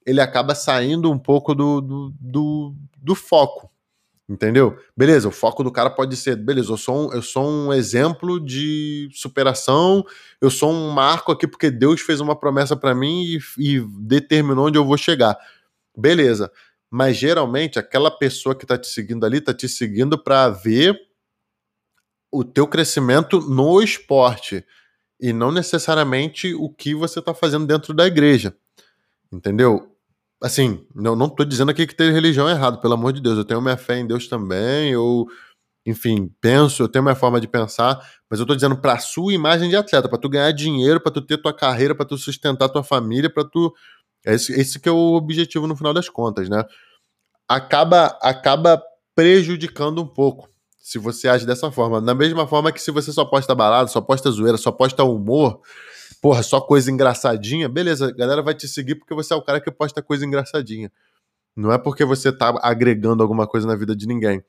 [0.04, 3.70] ele acaba saindo um pouco do, do, do, do foco.
[4.28, 4.76] Entendeu?
[4.96, 8.44] Beleza, o foco do cara pode ser, beleza, eu sou um, eu sou um exemplo
[8.44, 10.04] de superação,
[10.40, 14.66] eu sou um marco aqui porque Deus fez uma promessa para mim e, e, determinou
[14.66, 15.38] onde eu vou chegar.
[15.96, 16.50] Beleza,
[16.90, 20.98] mas geralmente aquela pessoa que tá te seguindo ali tá te seguindo para ver
[22.32, 24.64] o teu crescimento no esporte
[25.20, 28.54] e não necessariamente o que você tá fazendo dentro da igreja.
[29.32, 29.96] Entendeu?
[30.42, 33.38] assim, não, não dizendo aqui que ter religião errado, pelo amor de Deus.
[33.38, 35.26] Eu tenho minha fé em Deus também, eu,
[35.84, 37.98] enfim, penso, eu tenho minha forma de pensar,
[38.30, 41.22] mas eu tô dizendo pra sua imagem de atleta, para tu ganhar dinheiro, para tu
[41.22, 43.72] ter tua carreira, para tu sustentar tua família, para tu.
[44.26, 46.64] Esse, esse que é o objetivo no final das contas, né?
[47.48, 48.82] Acaba, acaba
[49.14, 50.50] prejudicando um pouco
[50.86, 52.00] se você age dessa forma.
[52.00, 55.60] Da mesma forma que se você só posta balada, só posta zoeira, só posta humor,
[56.20, 59.60] porra, só coisa engraçadinha, beleza, a galera vai te seguir porque você é o cara
[59.60, 60.90] que posta coisa engraçadinha.
[61.56, 64.44] Não é porque você tá agregando alguma coisa na vida de ninguém.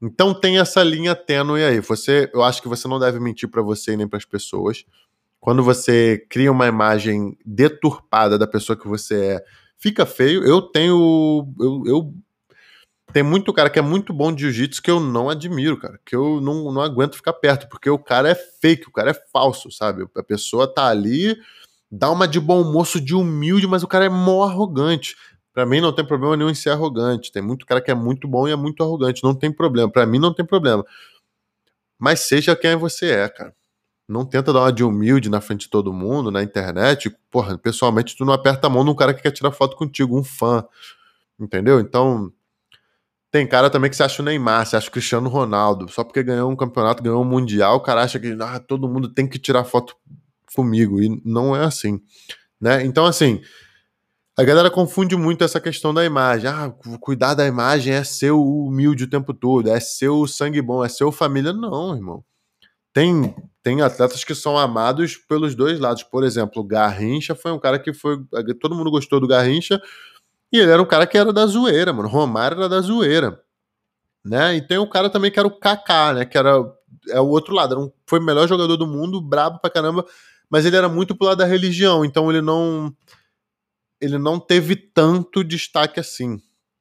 [0.00, 1.80] Então tem essa linha tênue aí.
[1.80, 4.84] Você, eu acho que você não deve mentir para você nem para as pessoas.
[5.40, 9.44] Quando você cria uma imagem deturpada da pessoa que você é,
[9.78, 10.44] fica feio.
[10.44, 12.14] Eu tenho, eu, eu
[13.12, 15.98] tem muito cara que é muito bom de jiu-jitsu que eu não admiro, cara.
[16.04, 19.14] Que eu não, não aguento ficar perto, porque o cara é fake, o cara é
[19.32, 20.06] falso, sabe?
[20.16, 21.36] A pessoa tá ali,
[21.90, 25.16] dá uma de bom moço, de humilde, mas o cara é mó arrogante.
[25.54, 27.32] Para mim não tem problema nenhum em ser arrogante.
[27.32, 29.24] Tem muito cara que é muito bom e é muito arrogante.
[29.24, 29.90] Não tem problema.
[29.90, 30.84] Para mim não tem problema.
[31.98, 33.54] Mas seja quem você é, cara.
[34.08, 37.14] Não tenta dar uma de humilde na frente de todo mundo, na internet.
[37.30, 40.24] Porra, pessoalmente tu não aperta a mão num cara que quer tirar foto contigo, um
[40.24, 40.64] fã.
[41.38, 41.78] Entendeu?
[41.78, 42.32] Então,
[43.30, 45.90] tem cara também que se acha o Neymar, se acha o Cristiano Ronaldo.
[45.90, 49.12] Só porque ganhou um campeonato, ganhou um mundial, o cara acha que ah, todo mundo
[49.12, 49.94] tem que tirar foto
[50.54, 51.00] comigo.
[51.00, 52.00] E não é assim.
[52.58, 52.84] Né?
[52.86, 53.42] Então, assim,
[54.38, 56.48] a galera confunde muito essa questão da imagem.
[56.48, 60.82] Ah, cuidar da imagem é ser humilde o tempo todo, é ser o sangue bom,
[60.82, 61.52] é ser o família.
[61.52, 62.24] Não, irmão.
[62.92, 63.34] Tem,
[63.68, 66.02] tem atletas que são amados pelos dois lados.
[66.02, 68.16] Por exemplo, Garrincha foi um cara que foi.
[68.58, 69.78] Todo mundo gostou do Garrincha
[70.50, 72.08] e ele era um cara que era da zoeira, mano.
[72.08, 73.42] Romário era da zoeira.
[74.24, 74.56] Né?
[74.56, 76.24] E tem um cara também que era o Kaká, né?
[76.24, 76.64] Que era
[77.10, 77.74] é o outro lado.
[77.74, 80.02] Era um, foi o melhor jogador do mundo, brabo pra caramba,
[80.48, 82.90] mas ele era muito pro lado da religião, então ele não
[84.00, 86.40] ele não teve tanto destaque assim.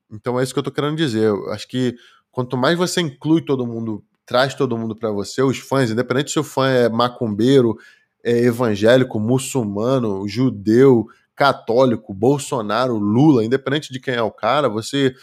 [0.10, 1.26] Então é isso que eu tô querendo dizer.
[1.26, 1.97] Eu acho que
[2.32, 6.39] quanto mais você inclui todo mundo, traz todo mundo para você, os fãs, independente se
[6.39, 7.77] o fã é macumbeiro,
[8.21, 15.15] é evangélico, muçulmano, judeu, católico, Bolsonaro, Lula, independente de quem é o cara, você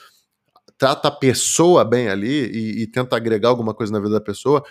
[0.79, 4.65] trata a pessoa bem ali e, e tenta agregar alguma coisa na vida da pessoa,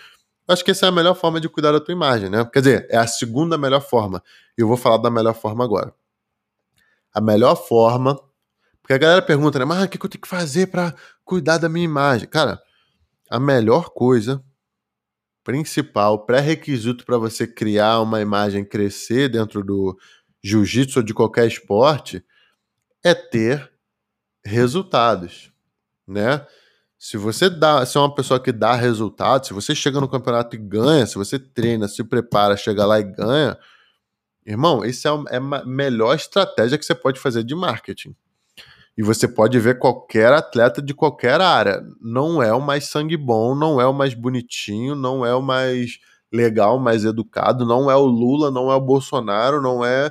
[0.48, 2.44] acho que essa é a melhor forma de cuidar da tua imagem, né?
[2.52, 4.20] Quer dizer, é a segunda melhor forma.
[4.58, 5.94] E eu vou falar da melhor forma agora.
[7.14, 8.20] A melhor forma.
[8.82, 9.64] Porque a galera pergunta, né?
[9.64, 10.92] Mas o que eu tenho que fazer para
[11.24, 12.28] cuidar da minha imagem?
[12.28, 12.60] Cara,
[13.30, 14.42] a melhor coisa,
[15.44, 19.96] principal, pré-requisito para você criar uma imagem crescer dentro do,
[20.44, 22.22] jiu-jitsu ou de qualquer esporte,
[23.02, 23.72] é ter
[24.44, 25.50] resultados,
[26.06, 26.46] né?
[26.98, 30.56] Se você dá, se é uma pessoa que dá resultado, se você chega no campeonato
[30.56, 33.58] e ganha, se você treina, se prepara, chega lá e ganha,
[34.46, 38.14] irmão, isso é é a melhor estratégia que você pode fazer de marketing.
[38.96, 41.82] E você pode ver qualquer atleta de qualquer área.
[42.00, 45.98] Não é o mais sangue bom, não é o mais bonitinho, não é o mais
[46.32, 50.10] legal, mais educado, não é o Lula, não é o Bolsonaro, não é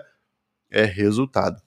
[0.72, 1.62] é resultado,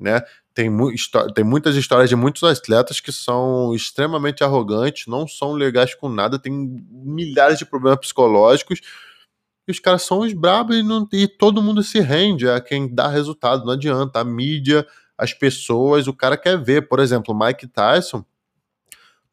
[0.00, 0.22] né?
[0.54, 0.90] Tem, mu
[1.34, 6.38] tem muitas histórias de muitos atletas que são extremamente arrogantes, não são legais com nada,
[6.38, 6.52] tem
[6.90, 8.80] milhares de problemas psicológicos,
[9.68, 12.92] e os caras são os brabos e, não, e todo mundo se rende a quem
[12.94, 14.20] dá resultado, não adianta.
[14.20, 14.86] A mídia,
[15.18, 16.88] as pessoas, o cara quer ver.
[16.88, 18.24] Por exemplo, Mike Tyson,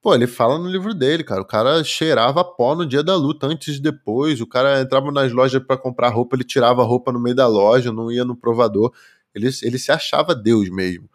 [0.03, 1.41] Pô, ele fala no livro dele, cara.
[1.41, 4.41] O cara cheirava pó no dia da luta, antes e depois.
[4.41, 7.47] O cara entrava nas lojas para comprar roupa, ele tirava a roupa no meio da
[7.47, 8.91] loja, não ia no provador.
[9.33, 11.09] Ele, ele se achava Deus mesmo.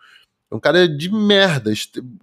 [0.51, 1.71] Um cara de merda,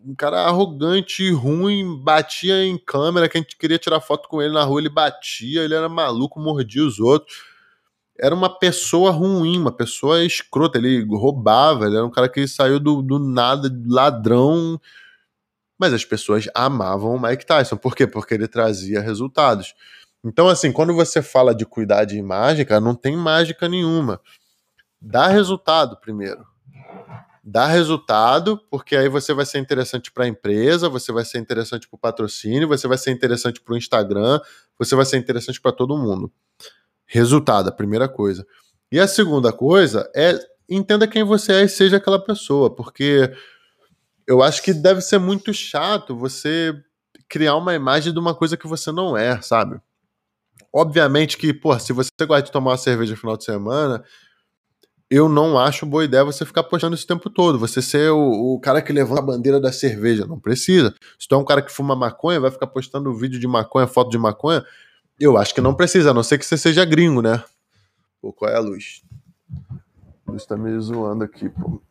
[0.04, 4.52] um cara arrogante, ruim, batia em câmera, que a gente queria tirar foto com ele
[4.52, 7.44] na rua, ele batia, ele era maluco, mordia os outros.
[8.17, 12.80] Era uma pessoa ruim, uma pessoa escrota, ele roubava, ele era um cara que saiu
[12.80, 14.80] do, do nada, ladrão,
[15.78, 17.75] mas as pessoas amavam o Mike Tyson.
[17.75, 18.08] Por quê?
[18.08, 19.73] Porque ele trazia resultados.
[20.23, 24.19] Então, assim, quando você fala de cuidar de imagem, cara, não tem mágica nenhuma.
[24.99, 26.43] Dá resultado primeiro.
[27.43, 31.88] Dá resultado, porque aí você vai ser interessante para a empresa, você vai ser interessante
[31.88, 34.39] para o patrocínio, você vai ser interessante para o Instagram,
[34.80, 36.32] você vai ser interessante para todo mundo.
[37.06, 38.46] Resultado, a primeira coisa.
[38.91, 40.38] E a segunda coisa é
[40.70, 43.32] entenda quem você é e seja aquela pessoa, porque
[44.28, 46.74] eu acho que deve ser muito chato você
[47.30, 49.80] criar uma imagem de uma coisa que você não é, sabe?
[50.74, 54.04] Obviamente que, pô, se você gosta de tomar uma cerveja no final de semana,
[55.10, 57.60] eu não acho boa ideia você ficar postando isso o tempo todo.
[57.60, 60.26] Você ser o, o, cara que levanta a bandeira da cerveja.
[60.26, 60.94] Não precisa.
[61.20, 64.10] Se tu é um cara que fuma maconha, vai ficar postando vídeo de maconha, foto
[64.10, 64.63] de maconha.
[65.19, 67.43] Eu acho que não precisa, a não ser que você seja gringo, né?
[68.21, 69.01] Pô, qual é a luz?
[70.28, 71.82] A luz tá me zoando aqui, pô.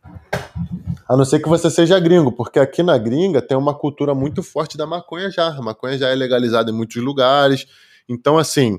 [1.08, 4.42] A não ser que você seja gringo, porque aqui na gringa tem uma cultura muito
[4.42, 5.48] forte da maconha já.
[5.48, 7.66] A maconha já é legalizada em muitos lugares.
[8.08, 8.78] Então, assim,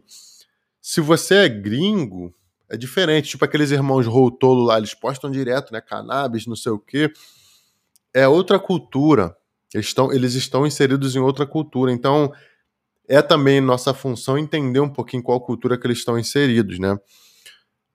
[0.82, 2.34] se você é gringo,
[2.70, 3.30] é diferente.
[3.30, 5.82] Tipo aqueles irmãos Routolo lá, eles postam direto, né?
[5.82, 7.12] Cannabis, não sei o quê.
[8.14, 9.36] É outra cultura.
[9.74, 11.92] Eles estão, eles estão inseridos em outra cultura.
[11.92, 12.32] Então,
[13.08, 16.98] é também nossa função entender um pouquinho qual cultura que eles estão inseridos, né?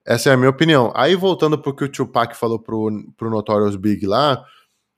[0.05, 0.91] Essa é a minha opinião.
[0.95, 4.43] Aí, voltando pro que o Tupac falou pro, pro Notorious Big lá,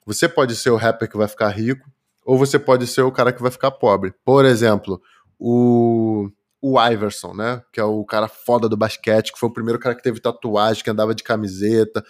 [0.06, 1.90] você pode ser o rapper que vai ficar rico,
[2.26, 4.14] ou você pode ser o cara que vai ficar pobre.
[4.24, 5.02] Por exemplo,
[5.38, 6.30] o,
[6.62, 7.62] o Iverson, né?
[7.72, 10.84] Que é o cara foda do basquete, que foi o primeiro cara que teve tatuagem,
[10.84, 12.04] que andava de camiseta.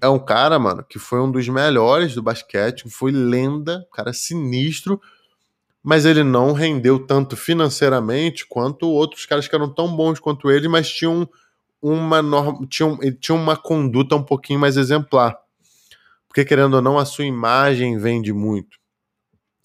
[0.00, 5.00] É um cara, mano, que foi um dos melhores do basquete, foi lenda, cara sinistro,
[5.82, 10.68] mas ele não rendeu tanto financeiramente quanto outros caras que eram tão bons quanto ele,
[10.68, 11.28] mas tinham
[11.80, 15.38] uma norma, tinha, tinha uma conduta um pouquinho mais exemplar.
[16.28, 18.78] Porque, querendo ou não, a sua imagem vende muito.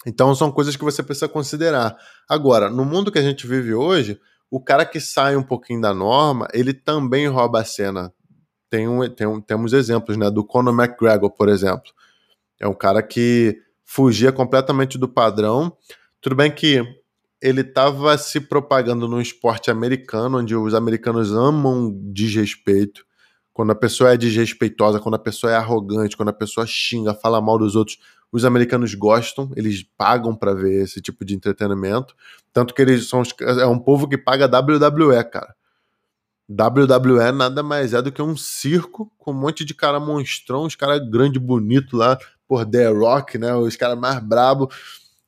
[0.06, 1.96] Então, são coisas que você precisa considerar.
[2.30, 5.94] Agora, no mundo que a gente vive hoje, o cara que sai um pouquinho da
[5.94, 8.14] norma, ele também rouba a cena.
[8.70, 10.30] Tem um, tem um, temos exemplos, né?
[10.32, 11.92] Do Conor McGregor, por exemplo.
[12.60, 15.76] É um cara que fugia completamente do padrão.
[16.26, 16.82] Tudo bem que
[17.40, 23.06] ele estava se propagando num esporte americano, onde os americanos amam desrespeito.
[23.54, 27.40] Quando a pessoa é desrespeitosa, quando a pessoa é arrogante, quando a pessoa xinga, fala
[27.40, 28.00] mal dos outros,
[28.32, 32.16] os americanos gostam, eles pagam para ver esse tipo de entretenimento.
[32.52, 35.54] Tanto que eles são é um povo que paga WWE, cara.
[36.50, 40.76] WWE nada mais é do que um circo com um monte de cara monstrão, os
[40.76, 43.54] caras grande bonito lá, por The Rock, né?
[43.54, 44.72] Os caras mais brabo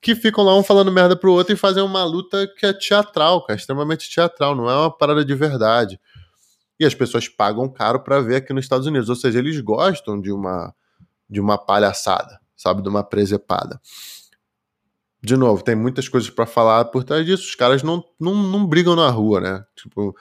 [0.08, 3.46] que ficam lá um falando merda pro outro e fazem uma luta que é teatral,
[3.46, 6.00] cara, extremamente teatral, não é uma parada de verdade.
[6.80, 10.22] E as pessoas pagam caro para ver aqui nos Estados Unidos, ou seja, eles gostam
[10.22, 10.74] de uma
[11.30, 13.82] de uma palhaçada, sabe, de uma presepada.
[15.22, 17.43] De novo, tem muitas coisas para falar por trás disso.
[17.43, 19.65] Os caras não, não, não brigam na rua, né?
[19.76, 20.15] Tipo,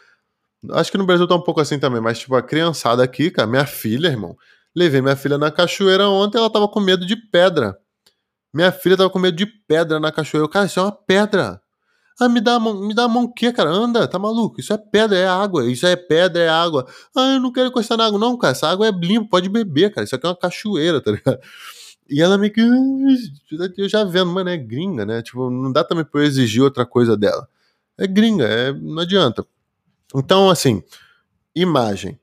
[0.73, 3.47] acho que no Brasil tá um pouco assim também, mas tipo, a criançada aqui, cara,
[3.47, 4.37] minha filha, irmão,
[4.75, 7.79] levei minha filha na cachoeira ontem, ela tava com medo de pedra.
[8.57, 10.47] Minha filha tava com medo de pedra na cachoeira.
[10.47, 11.61] Eu, cara, isso é uma pedra.
[12.19, 13.69] Ah, me dá a mão, me dá a mão o quê, cara?
[13.69, 14.59] Anda, tá maluco?
[14.59, 15.71] Isso é pedra, é água.
[15.71, 16.87] Isso é pedra, é água.
[17.15, 18.19] Ah, eu não quero encostar na água.
[18.19, 20.07] Não, cara, essa água é limpa, pode beber, cara.
[20.07, 21.39] Isso aqui é uma cachoeira, tá ligado?
[22.09, 22.61] E ela meio que.
[23.77, 25.23] Eu já vendo, mano, é gringa, né?
[25.23, 27.49] Tipo, não dá também pra eu exigir outra coisa dela.
[27.99, 29.45] É gringa, é, não adianta.
[30.15, 30.85] Então, assim,
[31.53, 32.17] imagem.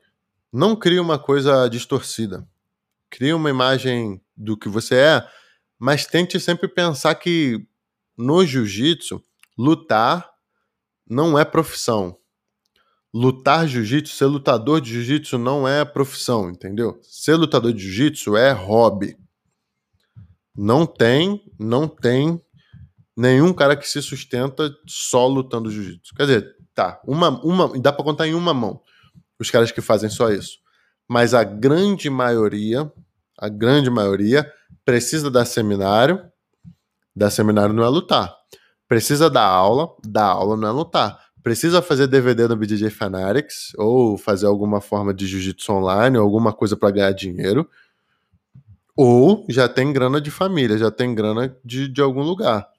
[0.53, 2.47] Não cria uma coisa distorcida.
[3.09, 5.27] Cria uma imagem do que você é
[5.83, 7.67] mas tente sempre pensar que
[8.17, 9.21] no jiu-jitsu,
[9.57, 10.31] lutar
[11.05, 12.17] não é profissão.
[13.13, 16.97] Lutar jiu-jitsu, ser lutador de jiu-jitsu não é profissão, entendeu?
[17.01, 19.17] Ser lutador de jiu-jitsu é hobby.
[20.55, 22.41] Não tem, não tem
[23.13, 26.15] nenhum cara que se sustenta só lutando jiu-jitsu.
[26.15, 28.81] Quer dizer, tá, uma, uma, dá para contar em uma mão
[29.37, 30.59] os caras que fazem só isso.
[31.09, 32.89] Mas a grande maioria,
[33.37, 34.49] a grande maioria
[34.85, 36.21] precisa dar seminário,
[37.15, 38.35] dar seminário não é lutar.
[38.87, 41.19] Precisa dar aula, dar aula não é lutar.
[41.41, 46.53] Precisa fazer DVD no BJJ Fanatics ou fazer alguma forma de jiu-jitsu online ou alguma
[46.53, 47.69] coisa para ganhar dinheiro.
[48.95, 52.69] Ou já tem grana de família, já tem grana de, de algum lugar.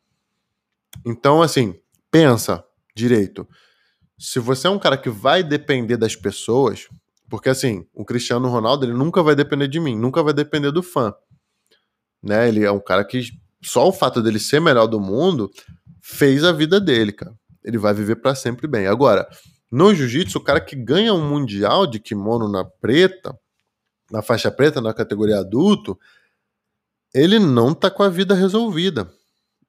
[1.05, 1.75] Então, assim,
[2.11, 3.47] pensa direito.
[4.17, 6.89] Se você é um cara que vai depender das pessoas,
[7.29, 10.83] porque assim, o Cristiano Ronaldo ele nunca vai depender de mim, nunca vai depender do
[10.83, 11.13] fã.
[12.25, 12.49] Né?
[12.49, 13.31] Ele é um cara que
[13.63, 15.51] só o fato dele ser melhor do mundo
[16.01, 17.35] fez a vida dele, cara.
[17.63, 18.87] Ele vai viver para sempre bem.
[18.87, 19.29] Agora,
[19.71, 23.39] no jiu-jitsu, o cara que ganha um mundial de kimono na preta,
[24.11, 25.99] na faixa preta, na categoria adulto,
[27.15, 29.11] ele não tá com a vida resolvida.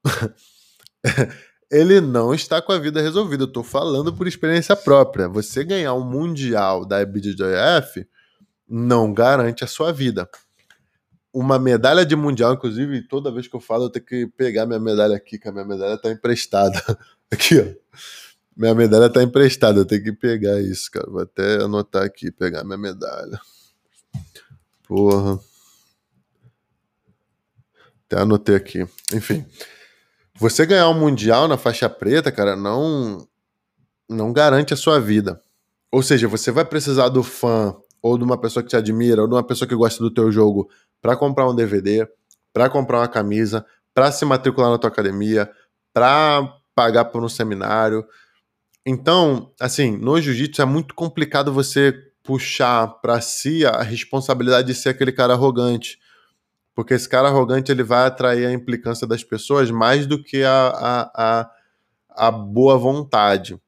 [1.72, 3.44] ele não está com a vida resolvida.
[3.44, 5.28] Eu tô falando por experiência própria.
[5.28, 8.08] Você ganhar um mundial da IBJJF
[8.68, 10.30] não garante a sua vida.
[11.36, 14.80] Uma medalha de mundial, inclusive, toda vez que eu falo, eu tenho que pegar minha
[14.80, 16.82] medalha aqui, que a minha medalha tá emprestada.
[17.30, 17.98] Aqui, ó.
[18.56, 21.06] Minha medalha tá emprestada, eu tenho que pegar isso, cara.
[21.10, 23.38] Vou até anotar aqui, pegar minha medalha.
[24.88, 25.38] Porra.
[28.06, 28.88] Até anotei aqui.
[29.12, 29.46] Enfim.
[30.40, 33.28] Você ganhar um mundial na faixa preta, cara, não
[34.08, 35.42] não garante a sua vida.
[35.92, 39.28] Ou seja, você vai precisar do fã ou de uma pessoa que te admira ou
[39.28, 40.70] de uma pessoa que gosta do teu jogo
[41.06, 42.08] para comprar um DVD,
[42.52, 45.48] para comprar uma camisa, para se matricular na tua academia,
[45.94, 48.04] para pagar por um seminário.
[48.84, 51.94] Então, assim, no jiu-jitsu é muito complicado você
[52.24, 56.00] puxar para si a responsabilidade de ser aquele cara arrogante.
[56.74, 60.68] Porque esse cara arrogante ele vai atrair a implicância das pessoas mais do que a,
[60.70, 61.52] a, a,
[62.28, 63.62] a boa vontade.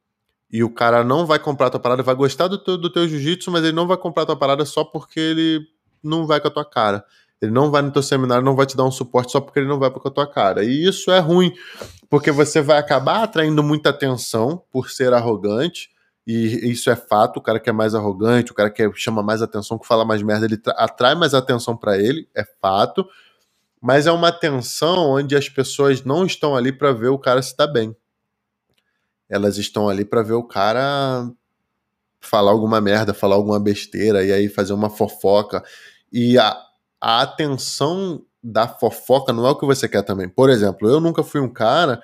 [0.52, 3.08] E o cara não vai comprar a tua parada, vai gostar do teu, do teu
[3.08, 5.68] jiu-jitsu, mas ele não vai comprar a tua parada só porque ele
[6.02, 7.06] não vai com a tua cara.
[7.42, 9.68] Ele não vai no teu seminário, não vai te dar um suporte só porque ele
[9.68, 10.64] não vai com a tua cara.
[10.64, 11.54] E isso é ruim,
[12.10, 15.90] porque você vai acabar atraindo muita atenção por ser arrogante,
[16.26, 17.38] e isso é fato.
[17.38, 20.22] O cara que é mais arrogante, o cara que chama mais atenção, que fala mais
[20.22, 23.08] merda, ele atrai mais atenção para ele, é fato.
[23.82, 27.56] Mas é uma atenção onde as pessoas não estão ali para ver o cara se
[27.56, 27.96] tá bem.
[29.30, 31.30] Elas estão ali para ver o cara
[32.20, 35.64] falar alguma merda, falar alguma besteira e aí fazer uma fofoca.
[36.12, 36.58] E a,
[37.00, 40.30] a atenção da fofoca não é o que você quer também.
[40.30, 42.02] Por exemplo, eu nunca fui um cara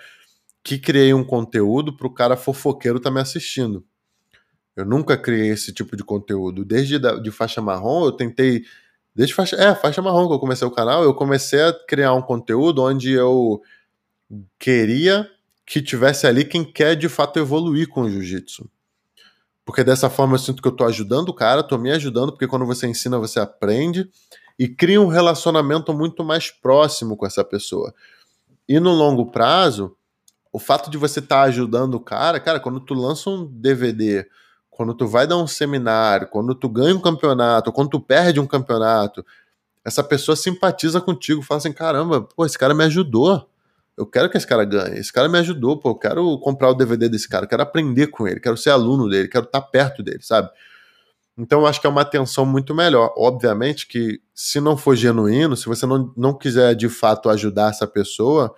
[0.63, 3.85] que criei um conteúdo para o cara fofoqueiro estar tá me assistindo.
[4.75, 6.65] Eu nunca criei esse tipo de conteúdo.
[6.65, 8.63] Desde da, de faixa marrom, eu tentei.
[9.15, 9.55] Desde faixa.
[9.55, 13.11] É, faixa marrom que eu comecei o canal, eu comecei a criar um conteúdo onde
[13.11, 13.61] eu
[14.57, 15.29] queria
[15.65, 18.69] que tivesse ali quem quer de fato evoluir com o jiu-jitsu.
[19.63, 22.47] Porque dessa forma eu sinto que eu tô ajudando o cara, tô me ajudando, porque
[22.47, 24.09] quando você ensina, você aprende
[24.57, 27.93] e cria um relacionamento muito mais próximo com essa pessoa.
[28.67, 29.95] E no longo prazo,
[30.51, 34.25] o fato de você estar tá ajudando o cara, cara, quando tu lança um DVD,
[34.69, 38.47] quando tu vai dar um seminário, quando tu ganha um campeonato, quando tu perde um
[38.47, 39.25] campeonato,
[39.83, 43.49] essa pessoa simpatiza contigo, fala assim: caramba, pô, esse cara me ajudou.
[43.95, 44.97] Eu quero que esse cara ganhe.
[44.97, 45.89] Esse cara me ajudou, pô.
[45.89, 49.27] Eu quero comprar o DVD desse cara, quero aprender com ele, quero ser aluno dele,
[49.27, 50.49] quero estar tá perto dele, sabe?
[51.37, 53.13] Então eu acho que é uma atenção muito melhor.
[53.17, 57.87] Obviamente que se não for genuíno, se você não, não quiser de fato ajudar essa
[57.87, 58.53] pessoa,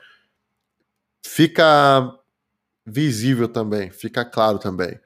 [1.26, 2.14] fica
[2.86, 5.00] visível também, fica claro também.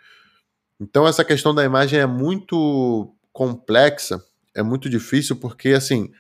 [0.80, 4.24] Então essa questão da imagem é muito complexa,
[4.56, 6.12] é muito difícil porque assim,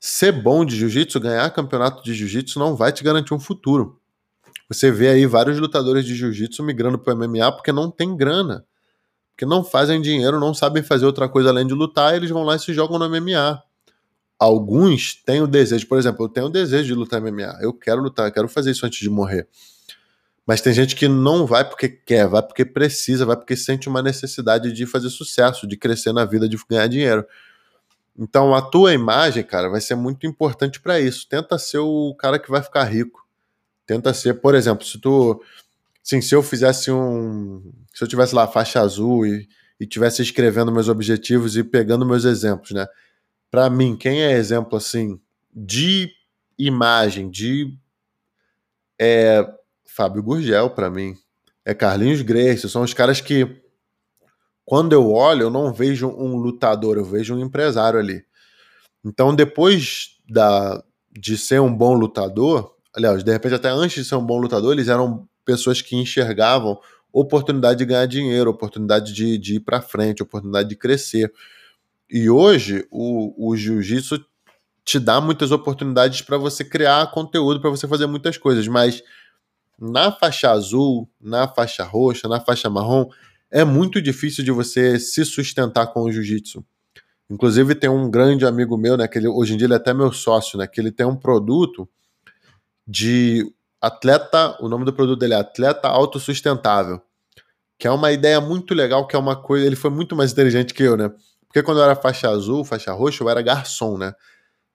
[0.00, 4.00] ser bom de jiu-jitsu, ganhar campeonato de jiu-jitsu não vai te garantir um futuro.
[4.68, 8.64] Você vê aí vários lutadores de jiu-jitsu migrando para o MMA porque não tem grana
[9.36, 12.56] que não fazem dinheiro, não sabem fazer outra coisa além de lutar, eles vão lá
[12.56, 13.62] e se jogam no MMA.
[14.38, 18.02] Alguns têm o desejo, por exemplo, eu tenho o desejo de lutar MMA, eu quero
[18.02, 19.48] lutar, eu quero fazer isso antes de morrer.
[20.46, 24.02] Mas tem gente que não vai porque quer, vai porque precisa, vai porque sente uma
[24.02, 27.24] necessidade de fazer sucesso, de crescer na vida, de ganhar dinheiro.
[28.16, 31.26] Então a tua imagem, cara, vai ser muito importante para isso.
[31.28, 33.26] Tenta ser o cara que vai ficar rico.
[33.86, 35.42] Tenta ser, por exemplo, se tu
[36.04, 37.72] Sim, se eu fizesse um.
[37.94, 39.48] Se eu tivesse lá a faixa azul e,
[39.80, 42.86] e tivesse escrevendo meus objetivos e pegando meus exemplos, né?
[43.50, 45.18] Para mim, quem é exemplo assim
[45.50, 46.10] de
[46.58, 47.74] imagem, de.
[49.00, 49.50] É
[49.86, 51.16] Fábio Gurgel, para mim.
[51.64, 53.62] É Carlinhos Grace, são os caras que.
[54.66, 58.24] Quando eu olho, eu não vejo um lutador, eu vejo um empresário ali.
[59.02, 64.16] Então, depois da, de ser um bom lutador, aliás, de repente, até antes de ser
[64.16, 66.78] um bom lutador, eles eram pessoas que enxergavam
[67.12, 71.32] oportunidade de ganhar dinheiro, oportunidade de, de ir para frente, oportunidade de crescer.
[72.10, 74.24] E hoje o, o jiu-jitsu
[74.84, 79.02] te dá muitas oportunidades para você criar conteúdo, para você fazer muitas coisas, mas
[79.78, 83.08] na faixa azul, na faixa roxa, na faixa marrom,
[83.50, 86.64] é muito difícil de você se sustentar com o jiu-jitsu.
[87.30, 89.94] Inclusive tem um grande amigo meu, né, que ele, hoje em dia ele é até
[89.94, 91.88] meu sócio, né, que ele tem um produto
[92.86, 93.50] de
[93.86, 97.00] atleta, o nome do produto dele é atleta autossustentável,
[97.78, 100.74] que é uma ideia muito legal, que é uma coisa, ele foi muito mais inteligente
[100.74, 101.10] que eu, né?
[101.46, 104.12] Porque quando eu era faixa azul, faixa roxa, eu era garçom, né?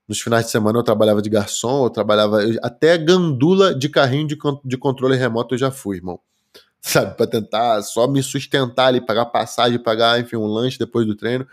[0.08, 2.42] Nos finais de semana eu trabalhava de garçom, eu trabalhava.
[2.42, 6.20] Eu, até gandula de carrinho de, de controle remoto eu já fui, irmão.
[6.82, 7.16] Sabe?
[7.16, 11.46] Pra tentar só me sustentar ali, pagar passagem, pagar, enfim, um lanche depois do treino.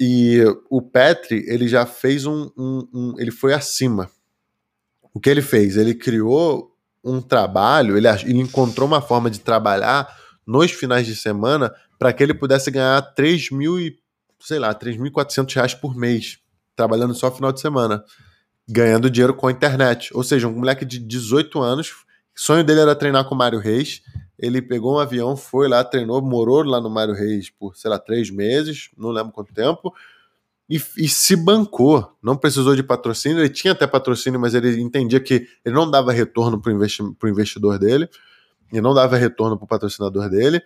[0.00, 3.14] E o Petri, ele já fez um, um, um.
[3.18, 4.10] Ele foi acima.
[5.16, 5.78] O que ele fez?
[5.78, 10.06] Ele criou um trabalho, ele, ele encontrou uma forma de trabalhar
[10.46, 13.98] nos finais de semana para que ele pudesse ganhar 3 mil e,
[14.38, 16.36] sei lá, 3.400 reais por mês
[16.76, 18.04] trabalhando só final de semana,
[18.68, 20.14] ganhando dinheiro com a internet.
[20.14, 21.94] Ou seja, um moleque de 18 anos,
[22.34, 24.02] sonho dele era treinar com o Mário Reis.
[24.38, 27.98] Ele pegou um avião, foi lá, treinou, morou lá no Mário Reis por, sei lá,
[27.98, 29.94] três meses, não lembro quanto tempo,
[30.68, 32.16] e, e se bancou.
[32.22, 36.12] Não precisou de patrocínio, ele tinha até patrocínio, mas ele entendia que ele não dava
[36.12, 38.08] retorno para o investi investidor dele,
[38.72, 40.60] e não dava retorno para o patrocinador dele.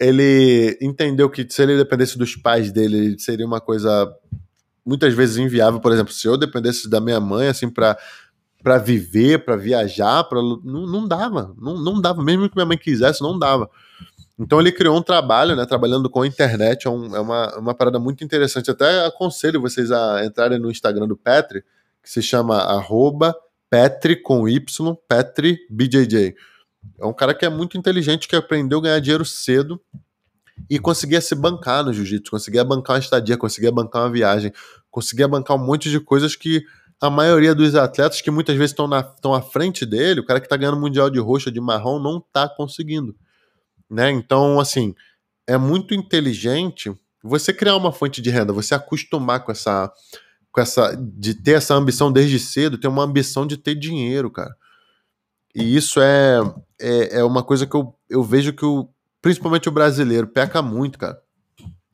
[0.00, 4.10] Ele entendeu que se ele dependesse dos pais dele, seria uma coisa
[4.84, 5.80] muitas vezes inviável.
[5.80, 7.96] Por exemplo, se eu dependesse da minha mãe, assim, para
[8.62, 12.76] para viver, para viajar, para não, não dava, não, não dava, mesmo que minha mãe
[12.76, 13.70] quisesse, não dava.
[14.38, 17.74] Então ele criou um trabalho, né, trabalhando com a internet, é, um, é uma, uma
[17.74, 18.70] parada muito interessante.
[18.70, 21.64] Até aconselho vocês a entrarem no Instagram do Petri,
[22.02, 23.34] que se chama arroba
[23.70, 26.34] Petri com Y, Petri BJJ.
[27.00, 29.80] É um cara que é muito inteligente, que aprendeu a ganhar dinheiro cedo
[30.68, 34.52] e conseguia se bancar no jiu-jitsu, conseguia bancar uma estadia, conseguia bancar uma viagem,
[34.90, 36.64] conseguia bancar um monte de coisas que
[37.00, 40.56] a maioria dos atletas que muitas vezes estão, à frente dele, o cara que está
[40.56, 43.14] ganhando mundial de roxa, de marrom, não está conseguindo.
[43.90, 44.10] Né?
[44.10, 44.94] Então, assim,
[45.46, 49.92] é muito inteligente você criar uma fonte de renda, você acostumar com essa,
[50.52, 54.54] com essa, de ter essa ambição desde cedo, ter uma ambição de ter dinheiro, cara.
[55.54, 56.40] E isso é,
[56.80, 58.88] é, é uma coisa que eu, eu vejo que o,
[59.22, 61.20] principalmente o brasileiro, peca muito, cara.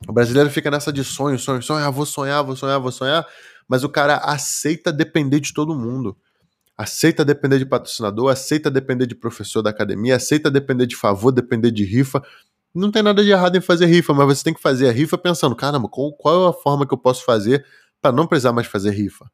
[0.07, 3.25] O brasileiro fica nessa de sonho, sonho, sonho, ah, vou sonhar, vou sonhar, vou sonhar,
[3.67, 6.17] mas o cara aceita depender de todo mundo.
[6.77, 11.71] Aceita depender de patrocinador, aceita depender de professor da academia, aceita depender de favor, depender
[11.71, 12.21] de rifa.
[12.73, 15.17] Não tem nada de errado em fazer rifa, mas você tem que fazer a rifa
[15.17, 17.65] pensando, caramba, qual, qual é a forma que eu posso fazer
[18.01, 19.29] para não precisar mais fazer rifa?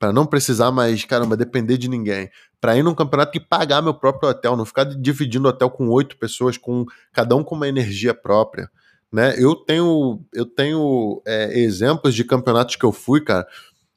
[0.00, 3.92] para não precisar mais, caramba, depender de ninguém, para ir num campeonato e pagar meu
[3.92, 8.14] próprio hotel, não ficar dividindo hotel com oito pessoas, com cada um com uma energia
[8.14, 8.70] própria,
[9.12, 9.34] né?
[9.36, 13.46] Eu tenho, eu tenho é, exemplos de campeonatos que eu fui, cara,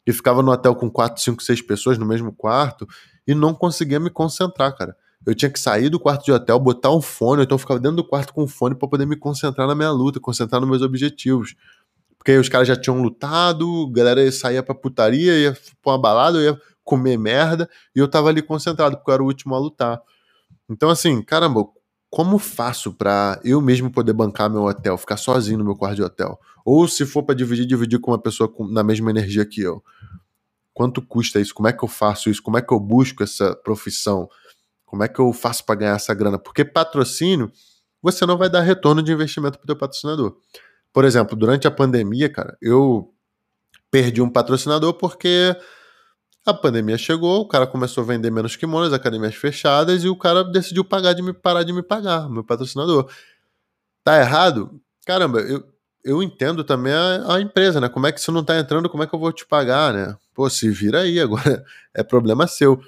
[0.05, 2.87] e ficava no hotel com quatro, cinco, seis pessoas no mesmo quarto
[3.27, 4.95] e não conseguia me concentrar, cara.
[5.25, 7.97] Eu tinha que sair do quarto de hotel, botar um fone, então eu ficava dentro
[7.97, 10.81] do quarto com o fone para poder me concentrar na minha luta, concentrar nos meus
[10.81, 11.55] objetivos.
[12.17, 16.41] Porque os caras já tinham lutado, a galera saía pra putaria, ia pra uma balada,
[16.41, 20.01] ia comer merda, e eu tava ali concentrado, porque eu era o último a lutar.
[20.69, 21.65] Então, assim, caramba,
[22.13, 26.03] como faço para eu mesmo poder bancar meu hotel, ficar sozinho no meu quarto de
[26.03, 26.39] hotel?
[26.63, 29.83] Ou se for para dividir, dividir com uma pessoa com, na mesma energia que eu.
[30.75, 31.55] Quanto custa isso?
[31.55, 32.43] Como é que eu faço isso?
[32.43, 34.29] Como é que eu busco essa profissão?
[34.85, 36.37] Como é que eu faço para ganhar essa grana?
[36.37, 37.51] Porque patrocínio,
[37.99, 40.37] você não vai dar retorno de investimento para o patrocinador.
[40.93, 43.11] Por exemplo, durante a pandemia, cara, eu
[43.89, 45.57] perdi um patrocinador porque
[46.45, 50.43] a pandemia chegou, o cara começou a vender menos kimonos, academias fechadas, e o cara
[50.43, 53.09] decidiu pagar de me, parar de me pagar, meu patrocinador.
[54.03, 54.81] Tá errado?
[55.05, 55.63] Caramba, eu,
[56.03, 57.87] eu entendo também a, a, empresa, né?
[57.87, 60.17] Como é que se não tá entrando, como é que eu vou te pagar, né?
[60.33, 61.63] Pô, se vira aí, agora
[61.93, 62.81] é problema seu.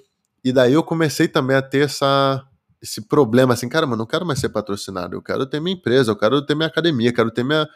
[0.43, 2.45] E daí eu comecei também a ter essa,
[2.81, 6.11] esse problema, assim, cara, mas não quero mais ser patrocinado, eu quero ter minha empresa,
[6.11, 7.67] eu quero ter minha academia, quero ter minha,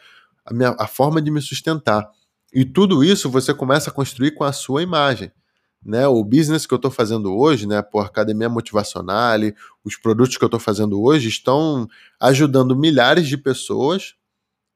[0.46, 2.10] a, minha, a forma de me sustentar.
[2.54, 5.32] E tudo isso você começa a construir com a sua imagem.
[5.84, 9.40] Né, o business que eu estou fazendo hoje, né, por academia motivacional,
[9.84, 11.88] os produtos que eu estou fazendo hoje estão
[12.20, 14.14] ajudando milhares de pessoas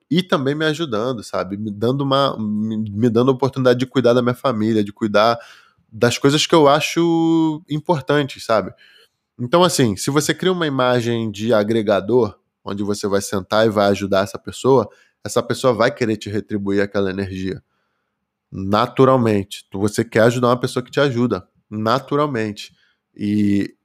[0.09, 4.13] e também me ajudando, sabe, me dando uma, me, me dando a oportunidade de cuidar
[4.13, 5.37] da minha família, de cuidar
[5.91, 8.73] das coisas que eu acho importantes, sabe.
[9.39, 13.87] Então, assim, se você cria uma imagem de agregador, onde você vai sentar e vai
[13.87, 14.87] ajudar essa pessoa,
[15.23, 17.63] essa pessoa vai querer te retribuir aquela energia.
[18.55, 19.65] Naturalmente.
[19.73, 21.47] Você quer ajudar uma pessoa que te ajuda.
[21.67, 22.71] Naturalmente.
[23.15, 23.75] E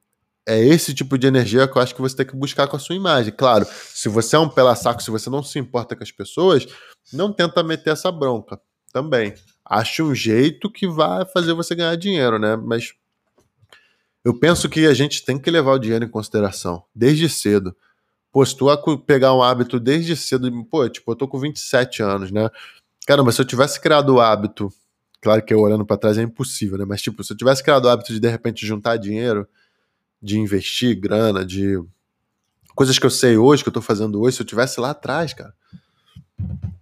[0.46, 2.78] é esse tipo de energia que eu acho que você tem que buscar com a
[2.78, 3.32] sua imagem.
[3.34, 6.66] Claro, se você é um pela saco, se você não se importa com as pessoas,
[7.10, 8.60] não tenta meter essa bronca
[8.92, 9.32] também.
[9.64, 12.54] Ache um jeito que vai fazer você ganhar dinheiro, né?
[12.56, 12.92] Mas
[14.22, 17.74] eu penso que a gente tem que levar o dinheiro em consideração, desde cedo.
[18.30, 18.66] Pô, se tu
[19.06, 22.50] pegar um hábito desde cedo, pô, tipo, eu tô com 27 anos, né?
[23.08, 24.70] Cara, mas se eu tivesse criado o hábito,
[25.22, 26.84] claro que eu olhando para trás é impossível, né?
[26.84, 29.48] Mas tipo, se eu tivesse criado o hábito de de repente juntar dinheiro,
[30.20, 31.82] de investir grana, de
[32.74, 35.32] coisas que eu sei hoje, que eu tô fazendo hoje, se eu tivesse lá atrás,
[35.32, 35.54] cara,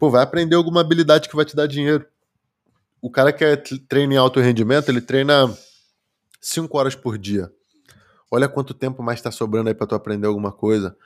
[0.01, 2.05] pô, vai aprender alguma habilidade que vai te dar dinheiro.
[3.01, 5.57] O cara que é treina em alto rendimento, ele treina
[6.41, 7.53] 5 horas por dia.
[8.33, 10.97] Olha quanto tempo mais está sobrando aí para tu aprender alguma coisa.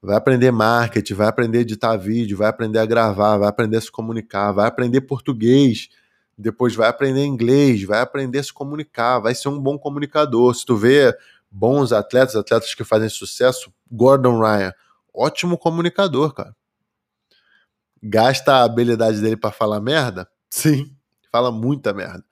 [0.00, 3.80] Vai aprender marketing, vai aprender a editar vídeo, vai aprender a gravar, vai aprender a
[3.80, 5.88] se comunicar, vai aprender português,
[6.36, 10.54] depois vai aprender inglês, vai aprender a se comunicar, vai ser um bom comunicador.
[10.54, 11.12] Se tu vê
[11.50, 14.72] bons atletas, atletas que fazem sucesso, Gordon Ryan,
[15.12, 16.54] ótimo comunicador, cara.
[18.00, 20.28] Gasta a habilidade dele para falar merda?
[20.48, 20.94] Sim,
[21.32, 22.24] fala muita merda.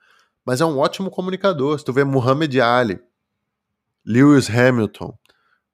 [0.45, 1.77] Mas é um ótimo comunicador.
[1.77, 2.97] Se tu vê Muhammad Ali,
[4.05, 5.13] Lewis Hamilton,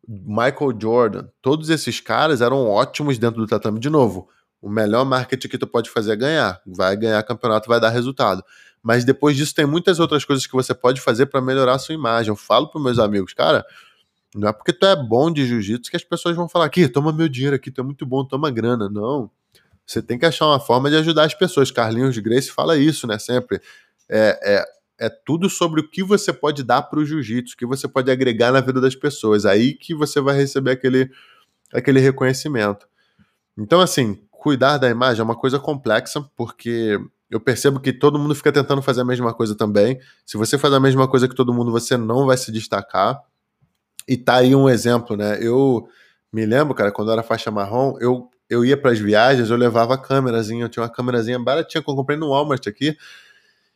[0.08, 3.80] Michael Jordan, todos esses caras eram ótimos dentro do tatame.
[3.80, 4.28] De novo,
[4.62, 6.62] o melhor marketing que tu pode fazer é ganhar.
[6.66, 8.44] Vai ganhar campeonato, vai dar resultado.
[8.82, 11.96] Mas depois disso tem muitas outras coisas que você pode fazer para melhorar a sua
[11.96, 12.30] imagem.
[12.30, 13.66] Eu falo para meus amigos, cara,
[14.36, 17.14] não é porque tu é bom de jiu-jitsu que as pessoas vão falar aqui, toma
[17.14, 18.90] meu dinheiro aqui, tu é muito bom, toma grana.
[18.90, 19.32] Não.
[19.86, 21.72] Você tem que achar uma forma de ajudar as pessoas.
[21.72, 23.18] Carlinhos Grace fala isso, né?
[23.20, 23.62] Sempre.
[24.10, 24.66] É, é,
[25.04, 28.10] é tudo sobre o que você pode dar para o jiu-jitsu, o que você pode
[28.10, 29.46] agregar na vida das pessoas.
[29.46, 31.12] Aí que você vai receber aquele,
[31.74, 32.88] aquele reconhecimento.
[33.58, 36.98] Então, assim, cuidar da imagem é uma coisa complexa, porque
[37.30, 40.00] eu percebo que todo mundo fica tentando fazer a mesma coisa também.
[40.26, 43.22] Se você faz a mesma coisa que todo mundo, você não vai se destacar.
[44.08, 45.38] E tá aí um exemplo, né?
[45.42, 45.86] Eu
[46.32, 49.58] me lembro, cara, quando eu era faixa marrom, eu, eu ia para as viagens, eu
[49.58, 52.96] levava a câmerazinha, eu tinha uma câmerazinha baratinha que eu comprei no Walmart aqui.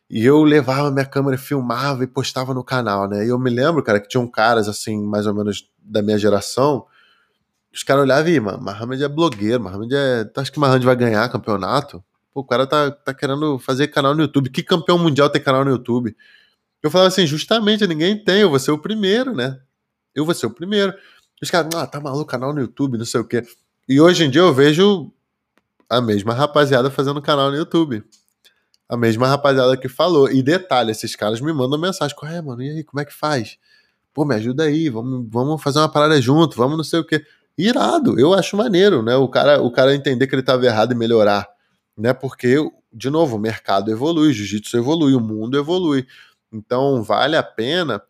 [0.10, 3.26] E eu levava minha câmera, filmava e postava no canal, né?
[3.26, 6.86] E eu me lembro, cara, que tinham caras, assim, mais ou menos da minha geração.
[7.74, 10.24] Os caras olhavam e, mano, Mohamed é blogueiro, Mohamed é.
[10.24, 12.02] Tu acha que Mohamed vai ganhar campeonato?
[12.34, 14.50] Pô, o cara tá, tá querendo fazer canal no YouTube.
[14.50, 16.16] Que campeão mundial tem canal no YouTube?
[16.82, 19.60] Eu falava assim, justamente, ninguém tem, eu vou ser o primeiro, né?
[20.16, 20.94] Eu vou ser o primeiro.
[21.42, 23.44] Os caras, ah, tá maluco, canal no YouTube, não sei o quê.
[23.90, 25.12] E hoje em dia eu vejo
[25.90, 28.04] a mesma rapaziada fazendo canal no YouTube
[28.90, 30.30] a mesma rapaziada que falou.
[30.30, 33.58] E detalhe, esses caras me mandam mensagem: é, mano, e aí, como é que faz?
[34.14, 37.24] Pô, me ajuda aí, vamos, vamos fazer uma parada junto, vamos não sei o quê.
[37.58, 39.16] Irado, eu acho maneiro, né?
[39.16, 41.48] O cara, o cara entender que ele estava errado e melhorar,
[41.98, 42.14] né?
[42.14, 42.56] Porque,
[42.94, 46.06] de novo, o mercado evolui, o jiu-jitsu evolui, o mundo evolui.
[46.52, 48.02] Então, vale a pena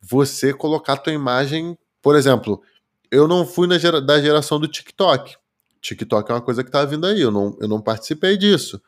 [0.00, 1.76] você colocar a tua imagem.
[2.00, 2.62] Por exemplo,
[3.10, 5.36] eu não fui na gera, da geração do TikTok.
[5.80, 8.80] TikTok é uma coisa que tá vindo aí, eu não, eu não participei disso.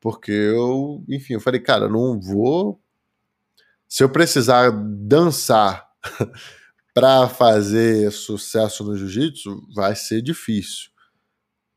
[0.00, 2.80] Porque eu, enfim, eu falei, cara, não vou.
[3.86, 5.86] Se eu precisar dançar
[6.94, 10.90] para fazer sucesso no jiu-jitsu, vai ser difícil.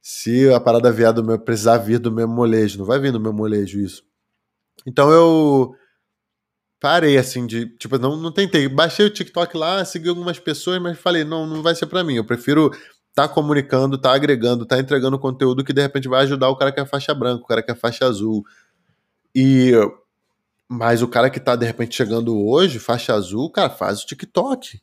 [0.02, 3.20] Se a parada vier do meu, precisar vir do meu molejo, não vai vir do
[3.20, 4.04] meu molejo isso.
[4.86, 5.76] Então eu
[6.80, 8.68] parei assim de, tipo, não, não tentei.
[8.68, 12.16] Baixei o TikTok lá, segui algumas pessoas, mas falei, não, não vai ser para mim.
[12.16, 12.72] Eu prefiro
[13.14, 16.80] tá comunicando, tá agregando, tá entregando conteúdo que de repente vai ajudar o cara que
[16.80, 18.44] é faixa branca, o cara que é faixa azul.
[19.36, 19.74] E
[20.68, 24.82] mas o cara que tá de repente chegando hoje, faixa azul, cara, faz o TikTok.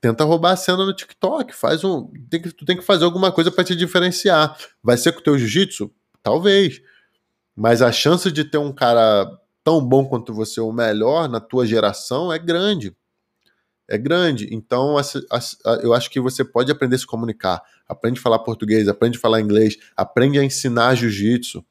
[0.00, 3.32] Tenta roubar a cena no TikTok, faz um, tem que, tu tem que fazer alguma
[3.32, 4.56] coisa para te diferenciar.
[4.82, 5.90] Vai ser com o teu jiu-jitsu?
[6.22, 6.80] Talvez.
[7.56, 9.26] Mas a chance de ter um cara
[9.64, 12.94] tão bom quanto você, ou melhor, na tua geração é grande
[13.88, 14.48] é grande.
[14.52, 14.96] Então,
[15.82, 17.62] eu acho que você pode aprender a se comunicar.
[17.88, 21.64] Aprende a falar português, aprende a falar inglês, aprende a ensinar jiu-jitsu.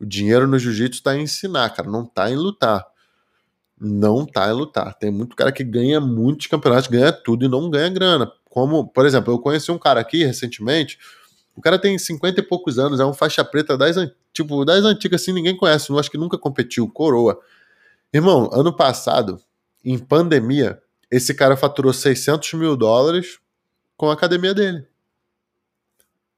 [0.00, 2.84] O dinheiro no jiu-jitsu está em ensinar, cara, não está em lutar.
[3.80, 4.94] Não está em lutar.
[4.94, 8.30] Tem muito cara que ganha muitos campeonatos, ganha tudo e não ganha grana.
[8.48, 10.98] Como, por exemplo, eu conheci um cara aqui recentemente,
[11.54, 13.96] o cara tem 50 e poucos anos, é um faixa preta das,
[14.32, 17.38] tipo, das antigas, assim, ninguém conhece, não acho que nunca competiu, coroa.
[18.12, 19.40] Irmão, ano passado,
[19.84, 20.80] em pandemia,
[21.10, 23.40] esse cara faturou 600 mil dólares
[23.96, 24.86] com a academia dele.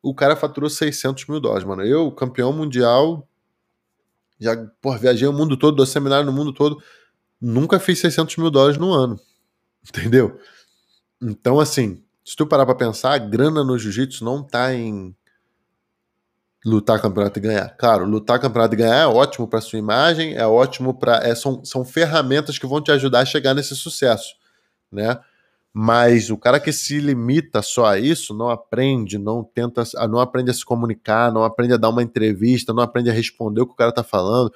[0.02, 1.84] O cara faturou 600 mil dólares, mano.
[1.84, 3.28] Eu, campeão mundial,
[4.40, 6.82] já por viajei o mundo todo, dou seminário no mundo todo,
[7.40, 9.20] nunca fiz 600 mil dólares no ano.
[9.86, 10.38] Entendeu?
[11.20, 15.14] Então, assim, se tu parar pra pensar, a grana no jiu-jitsu não tá em
[16.64, 17.76] lutar campeonato e ganhar.
[17.76, 21.64] Claro, lutar campeonato e ganhar é ótimo para sua imagem, é ótimo para é, são,
[21.64, 24.41] são ferramentas que vão te ajudar a chegar nesse sucesso
[24.92, 25.18] né?
[25.74, 30.50] Mas o cara que se limita só a isso não aprende, não tenta, não aprende
[30.50, 33.72] a se comunicar, não aprende a dar uma entrevista, não aprende a responder o que
[33.72, 34.52] o cara tá falando.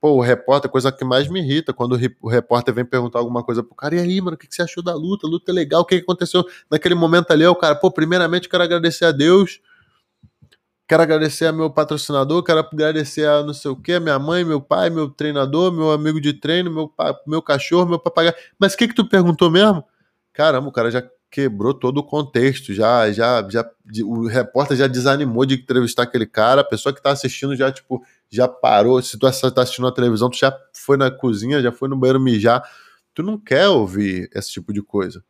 [0.00, 3.62] Pô, o repórter, coisa que mais me irrita, quando o repórter vem perguntar alguma coisa
[3.62, 5.26] pro cara, e aí, mano, o que você achou da luta?
[5.26, 7.46] A luta é legal, o que aconteceu naquele momento ali?
[7.46, 9.60] O cara, pô, primeiramente quero agradecer a Deus
[10.88, 14.60] Quero agradecer a meu patrocinador, quero agradecer a não sei o que, minha mãe, meu
[14.60, 16.92] pai, meu treinador, meu amigo de treino, meu,
[17.26, 18.34] meu cachorro, meu papagaio.
[18.58, 19.84] Mas o que que tu perguntou mesmo?
[20.32, 23.68] Caramba, o cara já quebrou todo o contexto, já, já, já,
[24.04, 28.02] o repórter já desanimou de entrevistar aquele cara, a pessoa que tá assistindo já, tipo,
[28.30, 29.02] já parou.
[29.02, 32.20] Se tu tá assistindo a televisão, tu já foi na cozinha, já foi no banheiro
[32.20, 32.62] mijar.
[33.12, 35.24] Tu não quer ouvir esse tipo de coisa.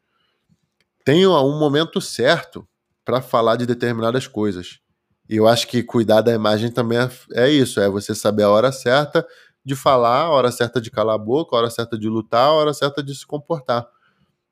[1.02, 2.68] Tem um momento certo
[3.04, 4.80] para falar de determinadas coisas.
[5.28, 8.50] E eu acho que cuidar da imagem também é, é, isso, é você saber a
[8.50, 9.26] hora certa
[9.64, 12.52] de falar, a hora certa de calar a boca, a hora certa de lutar, a
[12.52, 13.86] hora certa de se comportar.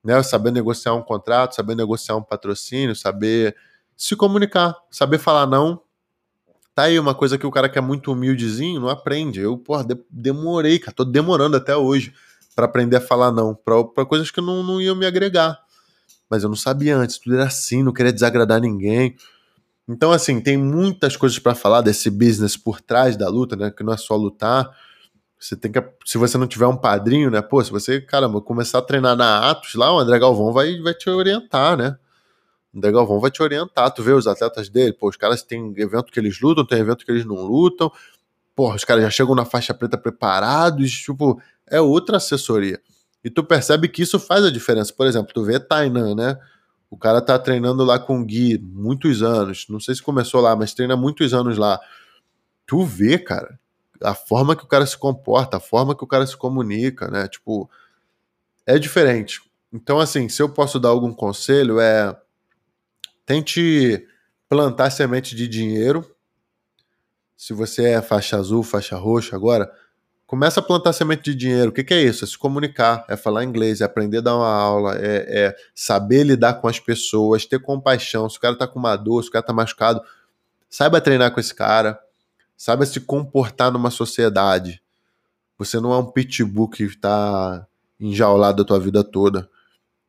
[0.03, 0.21] Né?
[0.23, 3.55] Saber negociar um contrato, saber negociar um patrocínio, saber
[3.97, 5.81] se comunicar, saber falar não.
[6.75, 9.41] Tá aí uma coisa que o cara que é muito humildezinho não aprende.
[9.41, 12.13] Eu, porra, de demorei, cara, tô demorando até hoje
[12.55, 15.61] para aprender a falar não, para coisas que não, não iam me agregar.
[16.29, 19.15] Mas eu não sabia antes, tudo era assim, não queria desagradar ninguém.
[19.89, 23.71] Então, assim, tem muitas coisas para falar desse business por trás da luta, né?
[23.71, 24.71] Que não é só lutar.
[25.39, 25.83] Você tem que.
[26.07, 27.43] Se você não tiver um padrinho, né?
[27.43, 30.95] Pô, se você, caramba, começar a treinar na Atos lá, o André Galvão vai, vai
[30.95, 31.99] te orientar, né?
[32.73, 33.91] O André Galvão vai te orientar.
[33.93, 37.05] Tu vê os atletas dele, pô, os caras têm evento que eles lutam, tem evento
[37.05, 37.93] que eles não lutam.
[38.57, 42.81] Pô, os caras já chegam na faixa preta preparados, tipo, é outra assessoria.
[43.23, 44.93] E tu percebe que isso faz a diferença.
[44.97, 46.39] Por exemplo, tu vê Tainan, né?
[46.95, 49.67] O cara tá treinando lá com o Gui muitos anos.
[49.69, 51.81] Não sei se começou lá, mas treina muitos anos lá.
[52.65, 53.59] Tu vê, cara,
[54.01, 57.27] a forma que o cara se comporta, a forma que o cara se comunica, né?
[57.27, 57.69] Tipo,
[58.65, 59.43] é diferente.
[59.73, 62.17] Então, assim, se eu posso dar algum conselho, é
[63.27, 64.07] tente
[64.49, 66.09] plantar semente de dinheiro.
[67.37, 69.69] Se você é faixa azul, faixa roxa agora,
[70.27, 71.71] Começa a plantar semente de dinheiro.
[71.71, 72.25] O que, que, é isso?
[72.25, 76.25] É se comunicar, é falar inglês, é aprender a dar uma aula, é, é saber
[76.25, 78.29] lidar com as pessoas, ter compaixão.
[78.29, 80.01] Se o cara tá com uma dor, se o cara tá machucado,
[80.69, 82.01] saiba treinar com esse cara,
[82.57, 84.81] saiba se comportar numa sociedade.
[85.59, 87.67] Você não é um pitbull que está
[88.01, 89.49] enjaulado a tua vida toda.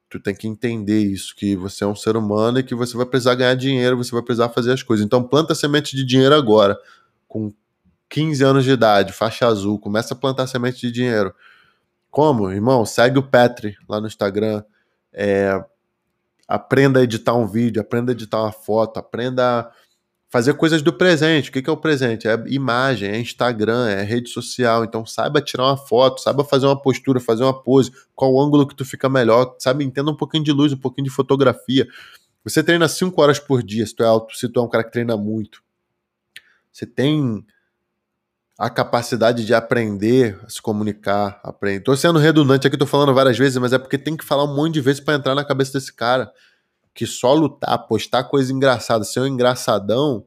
[0.10, 3.06] Tu tem que entender isso, que você é um ser humano e que você vai
[3.06, 5.06] precisar ganhar dinheiro, você vai precisar fazer as coisas.
[5.06, 6.80] Então planta semente de dinheiro agora,
[7.28, 7.54] com
[8.10, 11.34] 15 anos de idade, faixa azul, começa a plantar semente de dinheiro.
[12.10, 12.52] Como?
[12.52, 14.64] Irmão, segue o Petri lá no Instagram.
[15.12, 15.64] É,
[16.48, 19.72] aprenda a editar um vídeo, aprenda a editar uma foto, aprenda a
[20.30, 21.50] fazer coisas do presente.
[21.50, 22.28] O que é o presente?
[22.28, 24.84] É imagem, é Instagram, é rede social.
[24.84, 28.76] Então saiba tirar uma foto, saiba fazer uma postura, fazer uma pose, qual ângulo que
[28.76, 29.84] tu fica melhor, sabe?
[29.84, 31.88] Entenda um pouquinho de luz, um pouquinho de fotografia.
[32.44, 34.84] Você treina 5 horas por dia, se tu é alto, se tu é um cara
[34.84, 35.64] que treina muito.
[36.72, 37.46] Você tem
[38.58, 41.82] a capacidade de aprender a se comunicar, aprender.
[41.82, 44.56] Tô sendo redundante aqui, tô falando várias vezes, mas é porque tem que falar um
[44.56, 46.32] monte de vezes para entrar na cabeça desse cara
[46.94, 50.26] que só lutar, postar coisa engraçada, ser um engraçadão,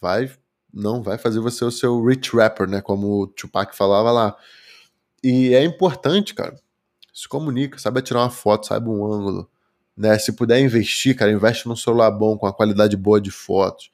[0.00, 0.28] vai
[0.74, 4.36] não vai fazer você o seu rich rapper, né, como o Tupac falava lá.
[5.22, 6.56] E é importante, cara.
[7.12, 9.48] Se comunica, sabe tirar uma foto, sabe um ângulo,
[9.96, 10.18] né?
[10.18, 13.90] Se puder investir, cara, investe num celular bom com a qualidade boa de fotos.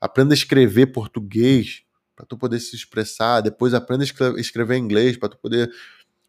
[0.00, 1.82] Aprenda a escrever português
[2.20, 3.40] para tu poder se expressar.
[3.40, 5.70] Depois aprenda a escrever em inglês para tu poder,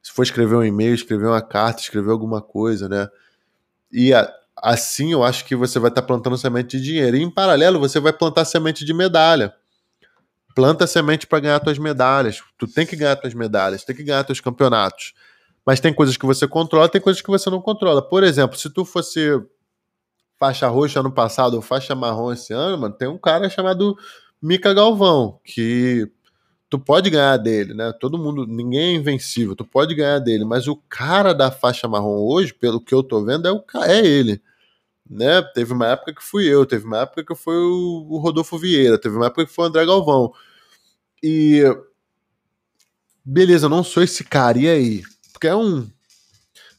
[0.01, 3.09] se for escrever um e-mail, escrever uma carta, escrever alguma coisa, né?
[3.91, 7.17] E a, assim eu acho que você vai estar tá plantando semente de dinheiro.
[7.17, 9.53] E em paralelo você vai plantar semente de medalha.
[10.55, 12.41] Planta semente para ganhar tuas medalhas.
[12.57, 15.13] Tu tem que ganhar tuas medalhas, tem que ganhar teus campeonatos.
[15.65, 18.01] Mas tem coisas que você controla, tem coisas que você não controla.
[18.01, 19.29] Por exemplo, se tu fosse
[20.39, 23.95] faixa roxa ano passado ou faixa marrom esse ano, mano, tem um cara chamado
[24.41, 26.09] Mica Galvão, que
[26.69, 27.93] tu pode ganhar dele, né?
[27.99, 32.17] Todo mundo, ninguém é invencível, tu pode ganhar dele, mas o cara da faixa marrom
[32.17, 34.41] hoje, pelo que eu tô vendo, é, o, é ele.
[35.09, 35.41] Né?
[35.53, 38.97] Teve uma época que fui eu, teve uma época que foi o, o Rodolfo Vieira,
[38.97, 40.31] teve uma época que foi o André Galvão.
[41.21, 41.63] E
[43.23, 45.03] beleza, não sou esse cara, e aí?
[45.33, 45.89] Porque é um.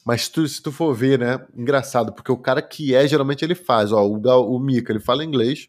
[0.04, 1.44] Mas tu, se tu for ver, né?
[1.54, 3.92] Engraçado, porque o cara que é, geralmente ele faz.
[3.92, 5.68] Ó, o, o Mika, ele fala inglês,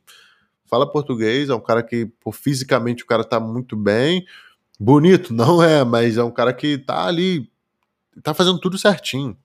[0.73, 4.25] fala português, é um cara que, por fisicamente, o cara tá muito bem.
[4.79, 7.47] Bonito, não é, mas é um cara que tá ali,
[8.23, 9.37] tá fazendo tudo certinho.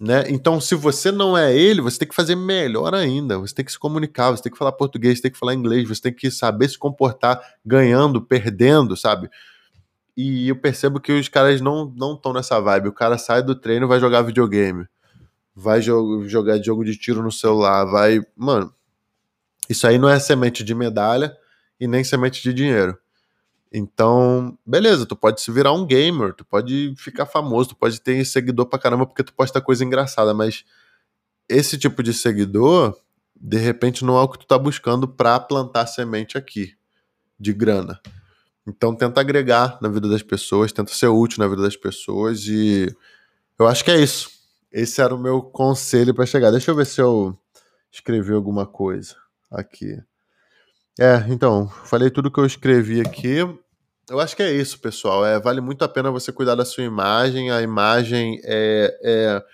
[0.00, 0.24] Né?
[0.26, 3.38] Então, se você não é ele, você tem que fazer melhor ainda.
[3.38, 5.88] Você tem que se comunicar, você tem que falar português, você tem que falar inglês,
[5.88, 9.30] você tem que saber se comportar ganhando, perdendo, sabe?
[10.16, 12.88] E eu percebo que os caras não não estão nessa vibe.
[12.88, 14.84] O cara sai do treino, vai jogar videogame,
[15.54, 18.74] vai jo jogar jogo de tiro no celular, vai, mano,
[19.68, 21.36] isso aí não é semente de medalha
[21.80, 22.98] e nem semente de dinheiro.
[23.72, 28.24] Então, beleza, tu pode se virar um gamer, tu pode ficar famoso, tu pode ter
[28.24, 30.64] seguidor pra caramba porque tu posta coisa engraçada, mas
[31.48, 32.96] esse tipo de seguidor
[33.34, 36.76] de repente não é o que tu tá buscando para plantar semente aqui
[37.38, 38.00] de grana.
[38.66, 42.94] Então tenta agregar na vida das pessoas, tenta ser útil na vida das pessoas e
[43.58, 44.30] eu acho que é isso.
[44.70, 46.52] Esse era o meu conselho para chegar.
[46.52, 47.36] Deixa eu ver se eu
[47.90, 49.23] escrevi alguma coisa
[49.54, 49.98] aqui.
[50.98, 53.38] É, então, falei tudo que eu escrevi aqui.
[54.08, 55.24] Eu acho que é isso, pessoal.
[55.24, 57.50] É, vale muito a pena você cuidar da sua imagem.
[57.50, 59.44] A imagem é, é,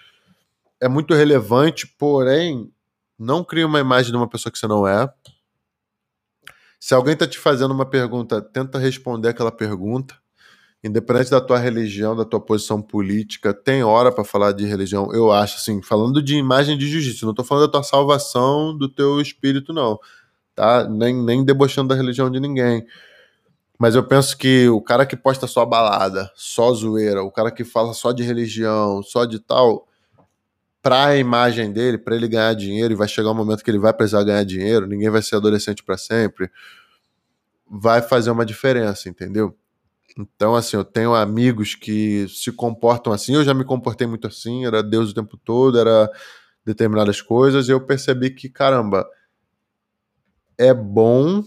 [0.82, 2.70] é muito relevante, porém,
[3.18, 5.09] não crie uma imagem de uma pessoa que você não é.
[6.78, 10.19] Se alguém está te fazendo uma pergunta, tenta responder aquela pergunta.
[10.82, 15.30] Independente da tua religião, da tua posição política, tem hora para falar de religião, eu
[15.30, 19.20] acho, assim, falando de imagem de jiu-jitsu, não estou falando da tua salvação, do teu
[19.20, 19.98] espírito, não,
[20.54, 20.88] tá?
[20.88, 22.86] Nem, nem debochando da religião de ninguém.
[23.78, 27.64] Mas eu penso que o cara que posta só balada, só zoeira, o cara que
[27.64, 29.86] fala só de religião, só de tal,
[30.82, 33.78] para a imagem dele, para ele ganhar dinheiro, e vai chegar um momento que ele
[33.78, 36.50] vai precisar ganhar dinheiro, ninguém vai ser adolescente para sempre,
[37.70, 39.54] vai fazer uma diferença, entendeu?
[40.18, 44.66] Então, assim, eu tenho amigos que se comportam assim, eu já me comportei muito assim,
[44.66, 46.11] era Deus o tempo todo, era
[46.64, 49.08] determinadas coisas, e eu percebi que, caramba,
[50.58, 51.42] é bom,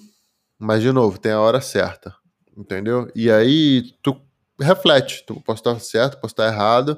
[0.57, 2.15] mas de novo, tem a hora certa,
[2.57, 3.07] entendeu?
[3.15, 4.19] E aí tu
[4.59, 6.97] reflete, tu posso estar certo, posso estar errado,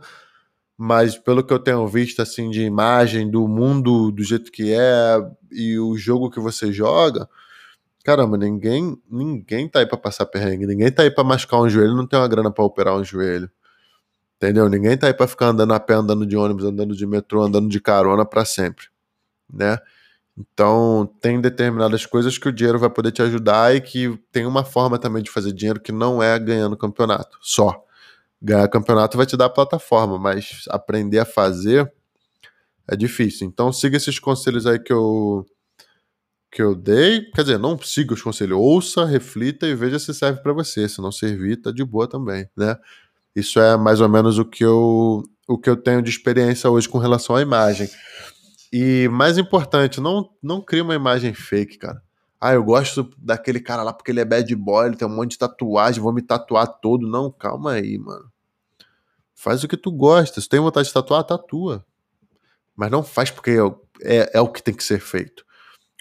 [0.78, 5.18] mas pelo que eu tenho visto assim de imagem do mundo do jeito que é
[5.52, 7.30] e o jogo que você joga,
[8.06, 11.96] caramba, ninguém ninguém tá aí para passar perrengue, ninguém tá aí para machucar um joelho,
[11.96, 13.50] não tem uma grana para operar um joelho.
[14.38, 14.70] Entendeu?
[14.70, 17.70] Ninguém tá aí para ficar andando a pé, andando de ônibus, andando de metrô, andando
[17.70, 18.88] de carona para sempre,
[19.52, 19.78] né?
[20.38, 24.66] Então, tem determinadas coisas que o dinheiro vai poder te ajudar e que tem uma
[24.66, 27.86] forma também de fazer dinheiro que não é ganhando campeonato, só
[28.42, 31.92] ganhar campeonato vai te dar a plataforma, mas aprender a fazer
[32.88, 33.48] é difícil.
[33.48, 35.46] Então siga esses conselhos aí que eu
[36.56, 37.30] que eu dei.
[37.32, 40.88] Quer dizer, não siga os conselhos, ouça, reflita e veja se serve para você.
[40.88, 42.78] Se não servir, tá de boa também, né?
[43.36, 46.88] Isso é mais ou menos o que eu o que eu tenho de experiência hoje
[46.88, 47.90] com relação à imagem.
[48.72, 52.02] E mais importante, não não crie uma imagem fake, cara.
[52.40, 55.32] Ah, eu gosto daquele cara lá porque ele é bad boy, ele tem um monte
[55.32, 57.06] de tatuagem, vou me tatuar todo.
[57.06, 58.32] Não, calma aí, mano.
[59.34, 60.40] Faz o que tu gosta.
[60.40, 61.86] Se tem vontade de tatuar, tatua.
[62.78, 65.45] Mas não faz porque é, é, é o que tem que ser feito.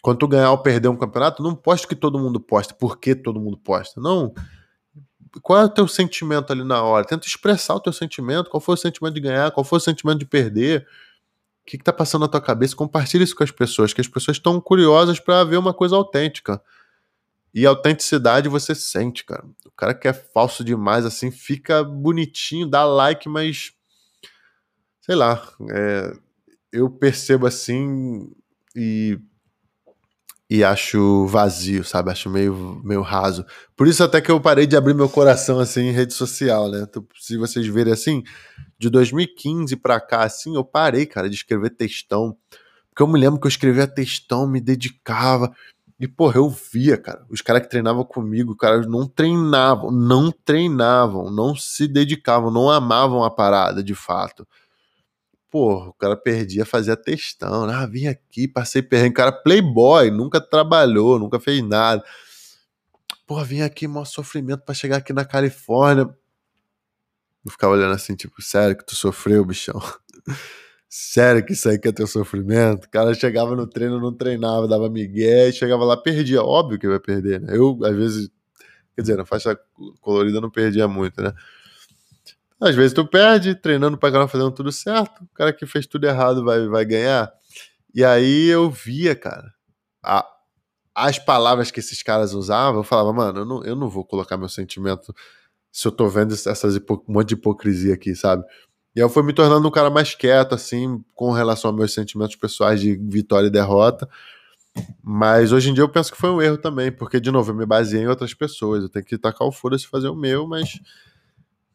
[0.04, 2.74] Quando tu ganhar ou perder um campeonato, não posta que todo mundo posta.
[2.74, 3.98] Por que todo mundo posta?
[3.98, 4.34] Não.
[5.40, 7.06] Qual é o teu sentimento ali na hora?
[7.06, 8.50] Tenta expressar o teu sentimento.
[8.50, 9.50] Qual foi o sentimento de ganhar?
[9.50, 10.82] Qual foi o sentimento de perder?
[11.62, 12.76] O que, está passando na tua cabeça?
[12.76, 16.60] Compartilha isso com as pessoas, que as pessoas estão curiosas para ver uma coisa autêntica.
[17.54, 19.46] E autenticidade você sente, cara.
[19.64, 23.72] O cara que é falso demais, assim, fica bonitinho, dá like, mas.
[25.00, 25.42] Sei lá.
[25.70, 26.12] É,
[26.70, 28.30] eu percebo assim
[28.76, 29.18] e.
[30.54, 32.12] E acho vazio, sabe?
[32.12, 33.44] Acho meio, meio raso.
[33.76, 36.86] Por isso, até que eu parei de abrir meu coração assim em rede social, né?
[36.88, 38.22] Então, se vocês verem assim,
[38.78, 42.36] de 2015 para cá, assim, eu parei, cara, de escrever textão.
[42.88, 45.52] Porque eu me lembro que eu escrevia textão, me dedicava.
[45.98, 51.32] E, porra, eu via, cara, os caras que treinavam comigo, cara, não treinavam, não treinavam,
[51.32, 54.46] não se dedicavam, não amavam a parada de fato.
[55.54, 61.16] Porra, o cara perdia, fazia testão, ah, vim aqui, passei perrengue, cara, playboy, nunca trabalhou,
[61.16, 62.02] nunca fez nada.
[63.24, 66.12] Porra, vim aqui, maior sofrimento para chegar aqui na Califórnia.
[67.44, 69.80] Eu ficava olhando assim, tipo, sério que tu sofreu, bichão?
[70.90, 72.86] Sério que isso aí que é teu sofrimento?
[72.86, 76.42] O cara chegava no treino, não treinava, dava migué, chegava lá, perdia.
[76.42, 77.56] Óbvio que vai perder, né?
[77.56, 78.30] Eu, às vezes,
[78.96, 79.56] quer dizer, na faixa
[80.00, 81.32] colorida não perdia muito, né?
[82.60, 85.24] Às vezes tu perde, treinando pra caramba, fazendo tudo certo.
[85.24, 87.32] O cara que fez tudo errado vai, vai ganhar.
[87.94, 89.52] E aí eu via, cara,
[90.02, 90.26] a,
[90.94, 94.36] as palavras que esses caras usavam, eu falava, mano, eu não, eu não vou colocar
[94.36, 95.14] meu sentimento
[95.72, 98.44] se eu tô vendo essas um monte de hipocrisia aqui, sabe?
[98.94, 102.36] E eu fui me tornando um cara mais quieto, assim, com relação aos meus sentimentos
[102.36, 104.08] pessoais de vitória e derrota.
[105.02, 107.56] Mas hoje em dia eu penso que foi um erro também, porque, de novo, eu
[107.56, 108.84] me baseei em outras pessoas.
[108.84, 110.78] Eu tenho que tacar o foda-se fazer o meu, mas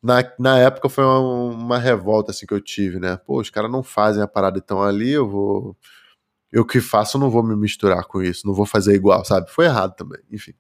[0.02, 3.18] na, na época foi uma, uma, revolta assim que eu tive, né?
[3.18, 5.78] Pô, os caras não fazem a parada então ali, eu vou.
[6.52, 9.52] Eu que faço, não vou me misturar com isso, não vou fazer igual, sabe?
[9.52, 10.54] Foi errado também, enfim.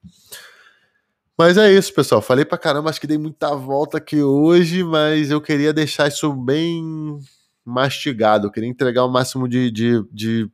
[1.37, 2.21] Mas é isso, pessoal.
[2.21, 6.33] Falei pra caramba, acho que dei muita volta aqui hoje, mas eu queria deixar isso
[6.33, 7.17] bem
[7.63, 8.47] mastigado.
[8.47, 10.51] Eu queria entregar o máximo de, de, de,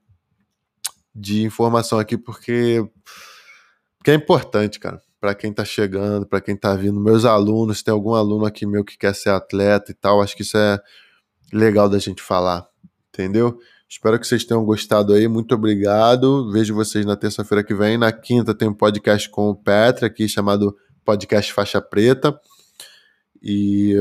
[1.13, 2.87] de informação aqui, porque,
[3.97, 5.01] porque é importante, cara.
[5.25, 8.85] Para quem tá chegando, para quem tá vindo, meus alunos, tem algum aluno aqui meu
[8.85, 10.79] que quer ser atleta e tal, acho que isso é
[11.51, 12.67] legal da gente falar,
[13.09, 13.57] entendeu?
[13.89, 15.27] Espero que vocês tenham gostado aí.
[15.27, 16.51] Muito obrigado.
[16.51, 17.97] Vejo vocês na terça-feira que vem.
[17.97, 22.39] Na quinta tem um podcast com o Petra aqui chamado Podcast Faixa Preta.
[23.41, 23.95] E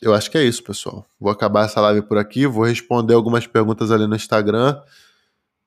[0.00, 1.04] eu acho que é isso, pessoal.
[1.20, 2.46] Vou acabar essa live por aqui.
[2.46, 4.80] Vou responder algumas perguntas ali no Instagram.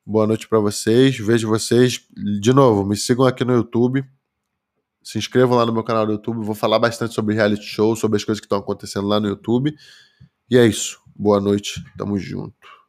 [0.03, 1.15] Boa noite para vocês.
[1.19, 2.03] Vejo vocês
[2.41, 2.83] de novo.
[2.83, 4.03] Me sigam aqui no YouTube.
[5.03, 6.45] Se inscrevam lá no meu canal do YouTube.
[6.45, 9.75] Vou falar bastante sobre reality show, sobre as coisas que estão acontecendo lá no YouTube.
[10.49, 10.99] E é isso.
[11.15, 11.83] Boa noite.
[11.97, 12.82] Tamo junto.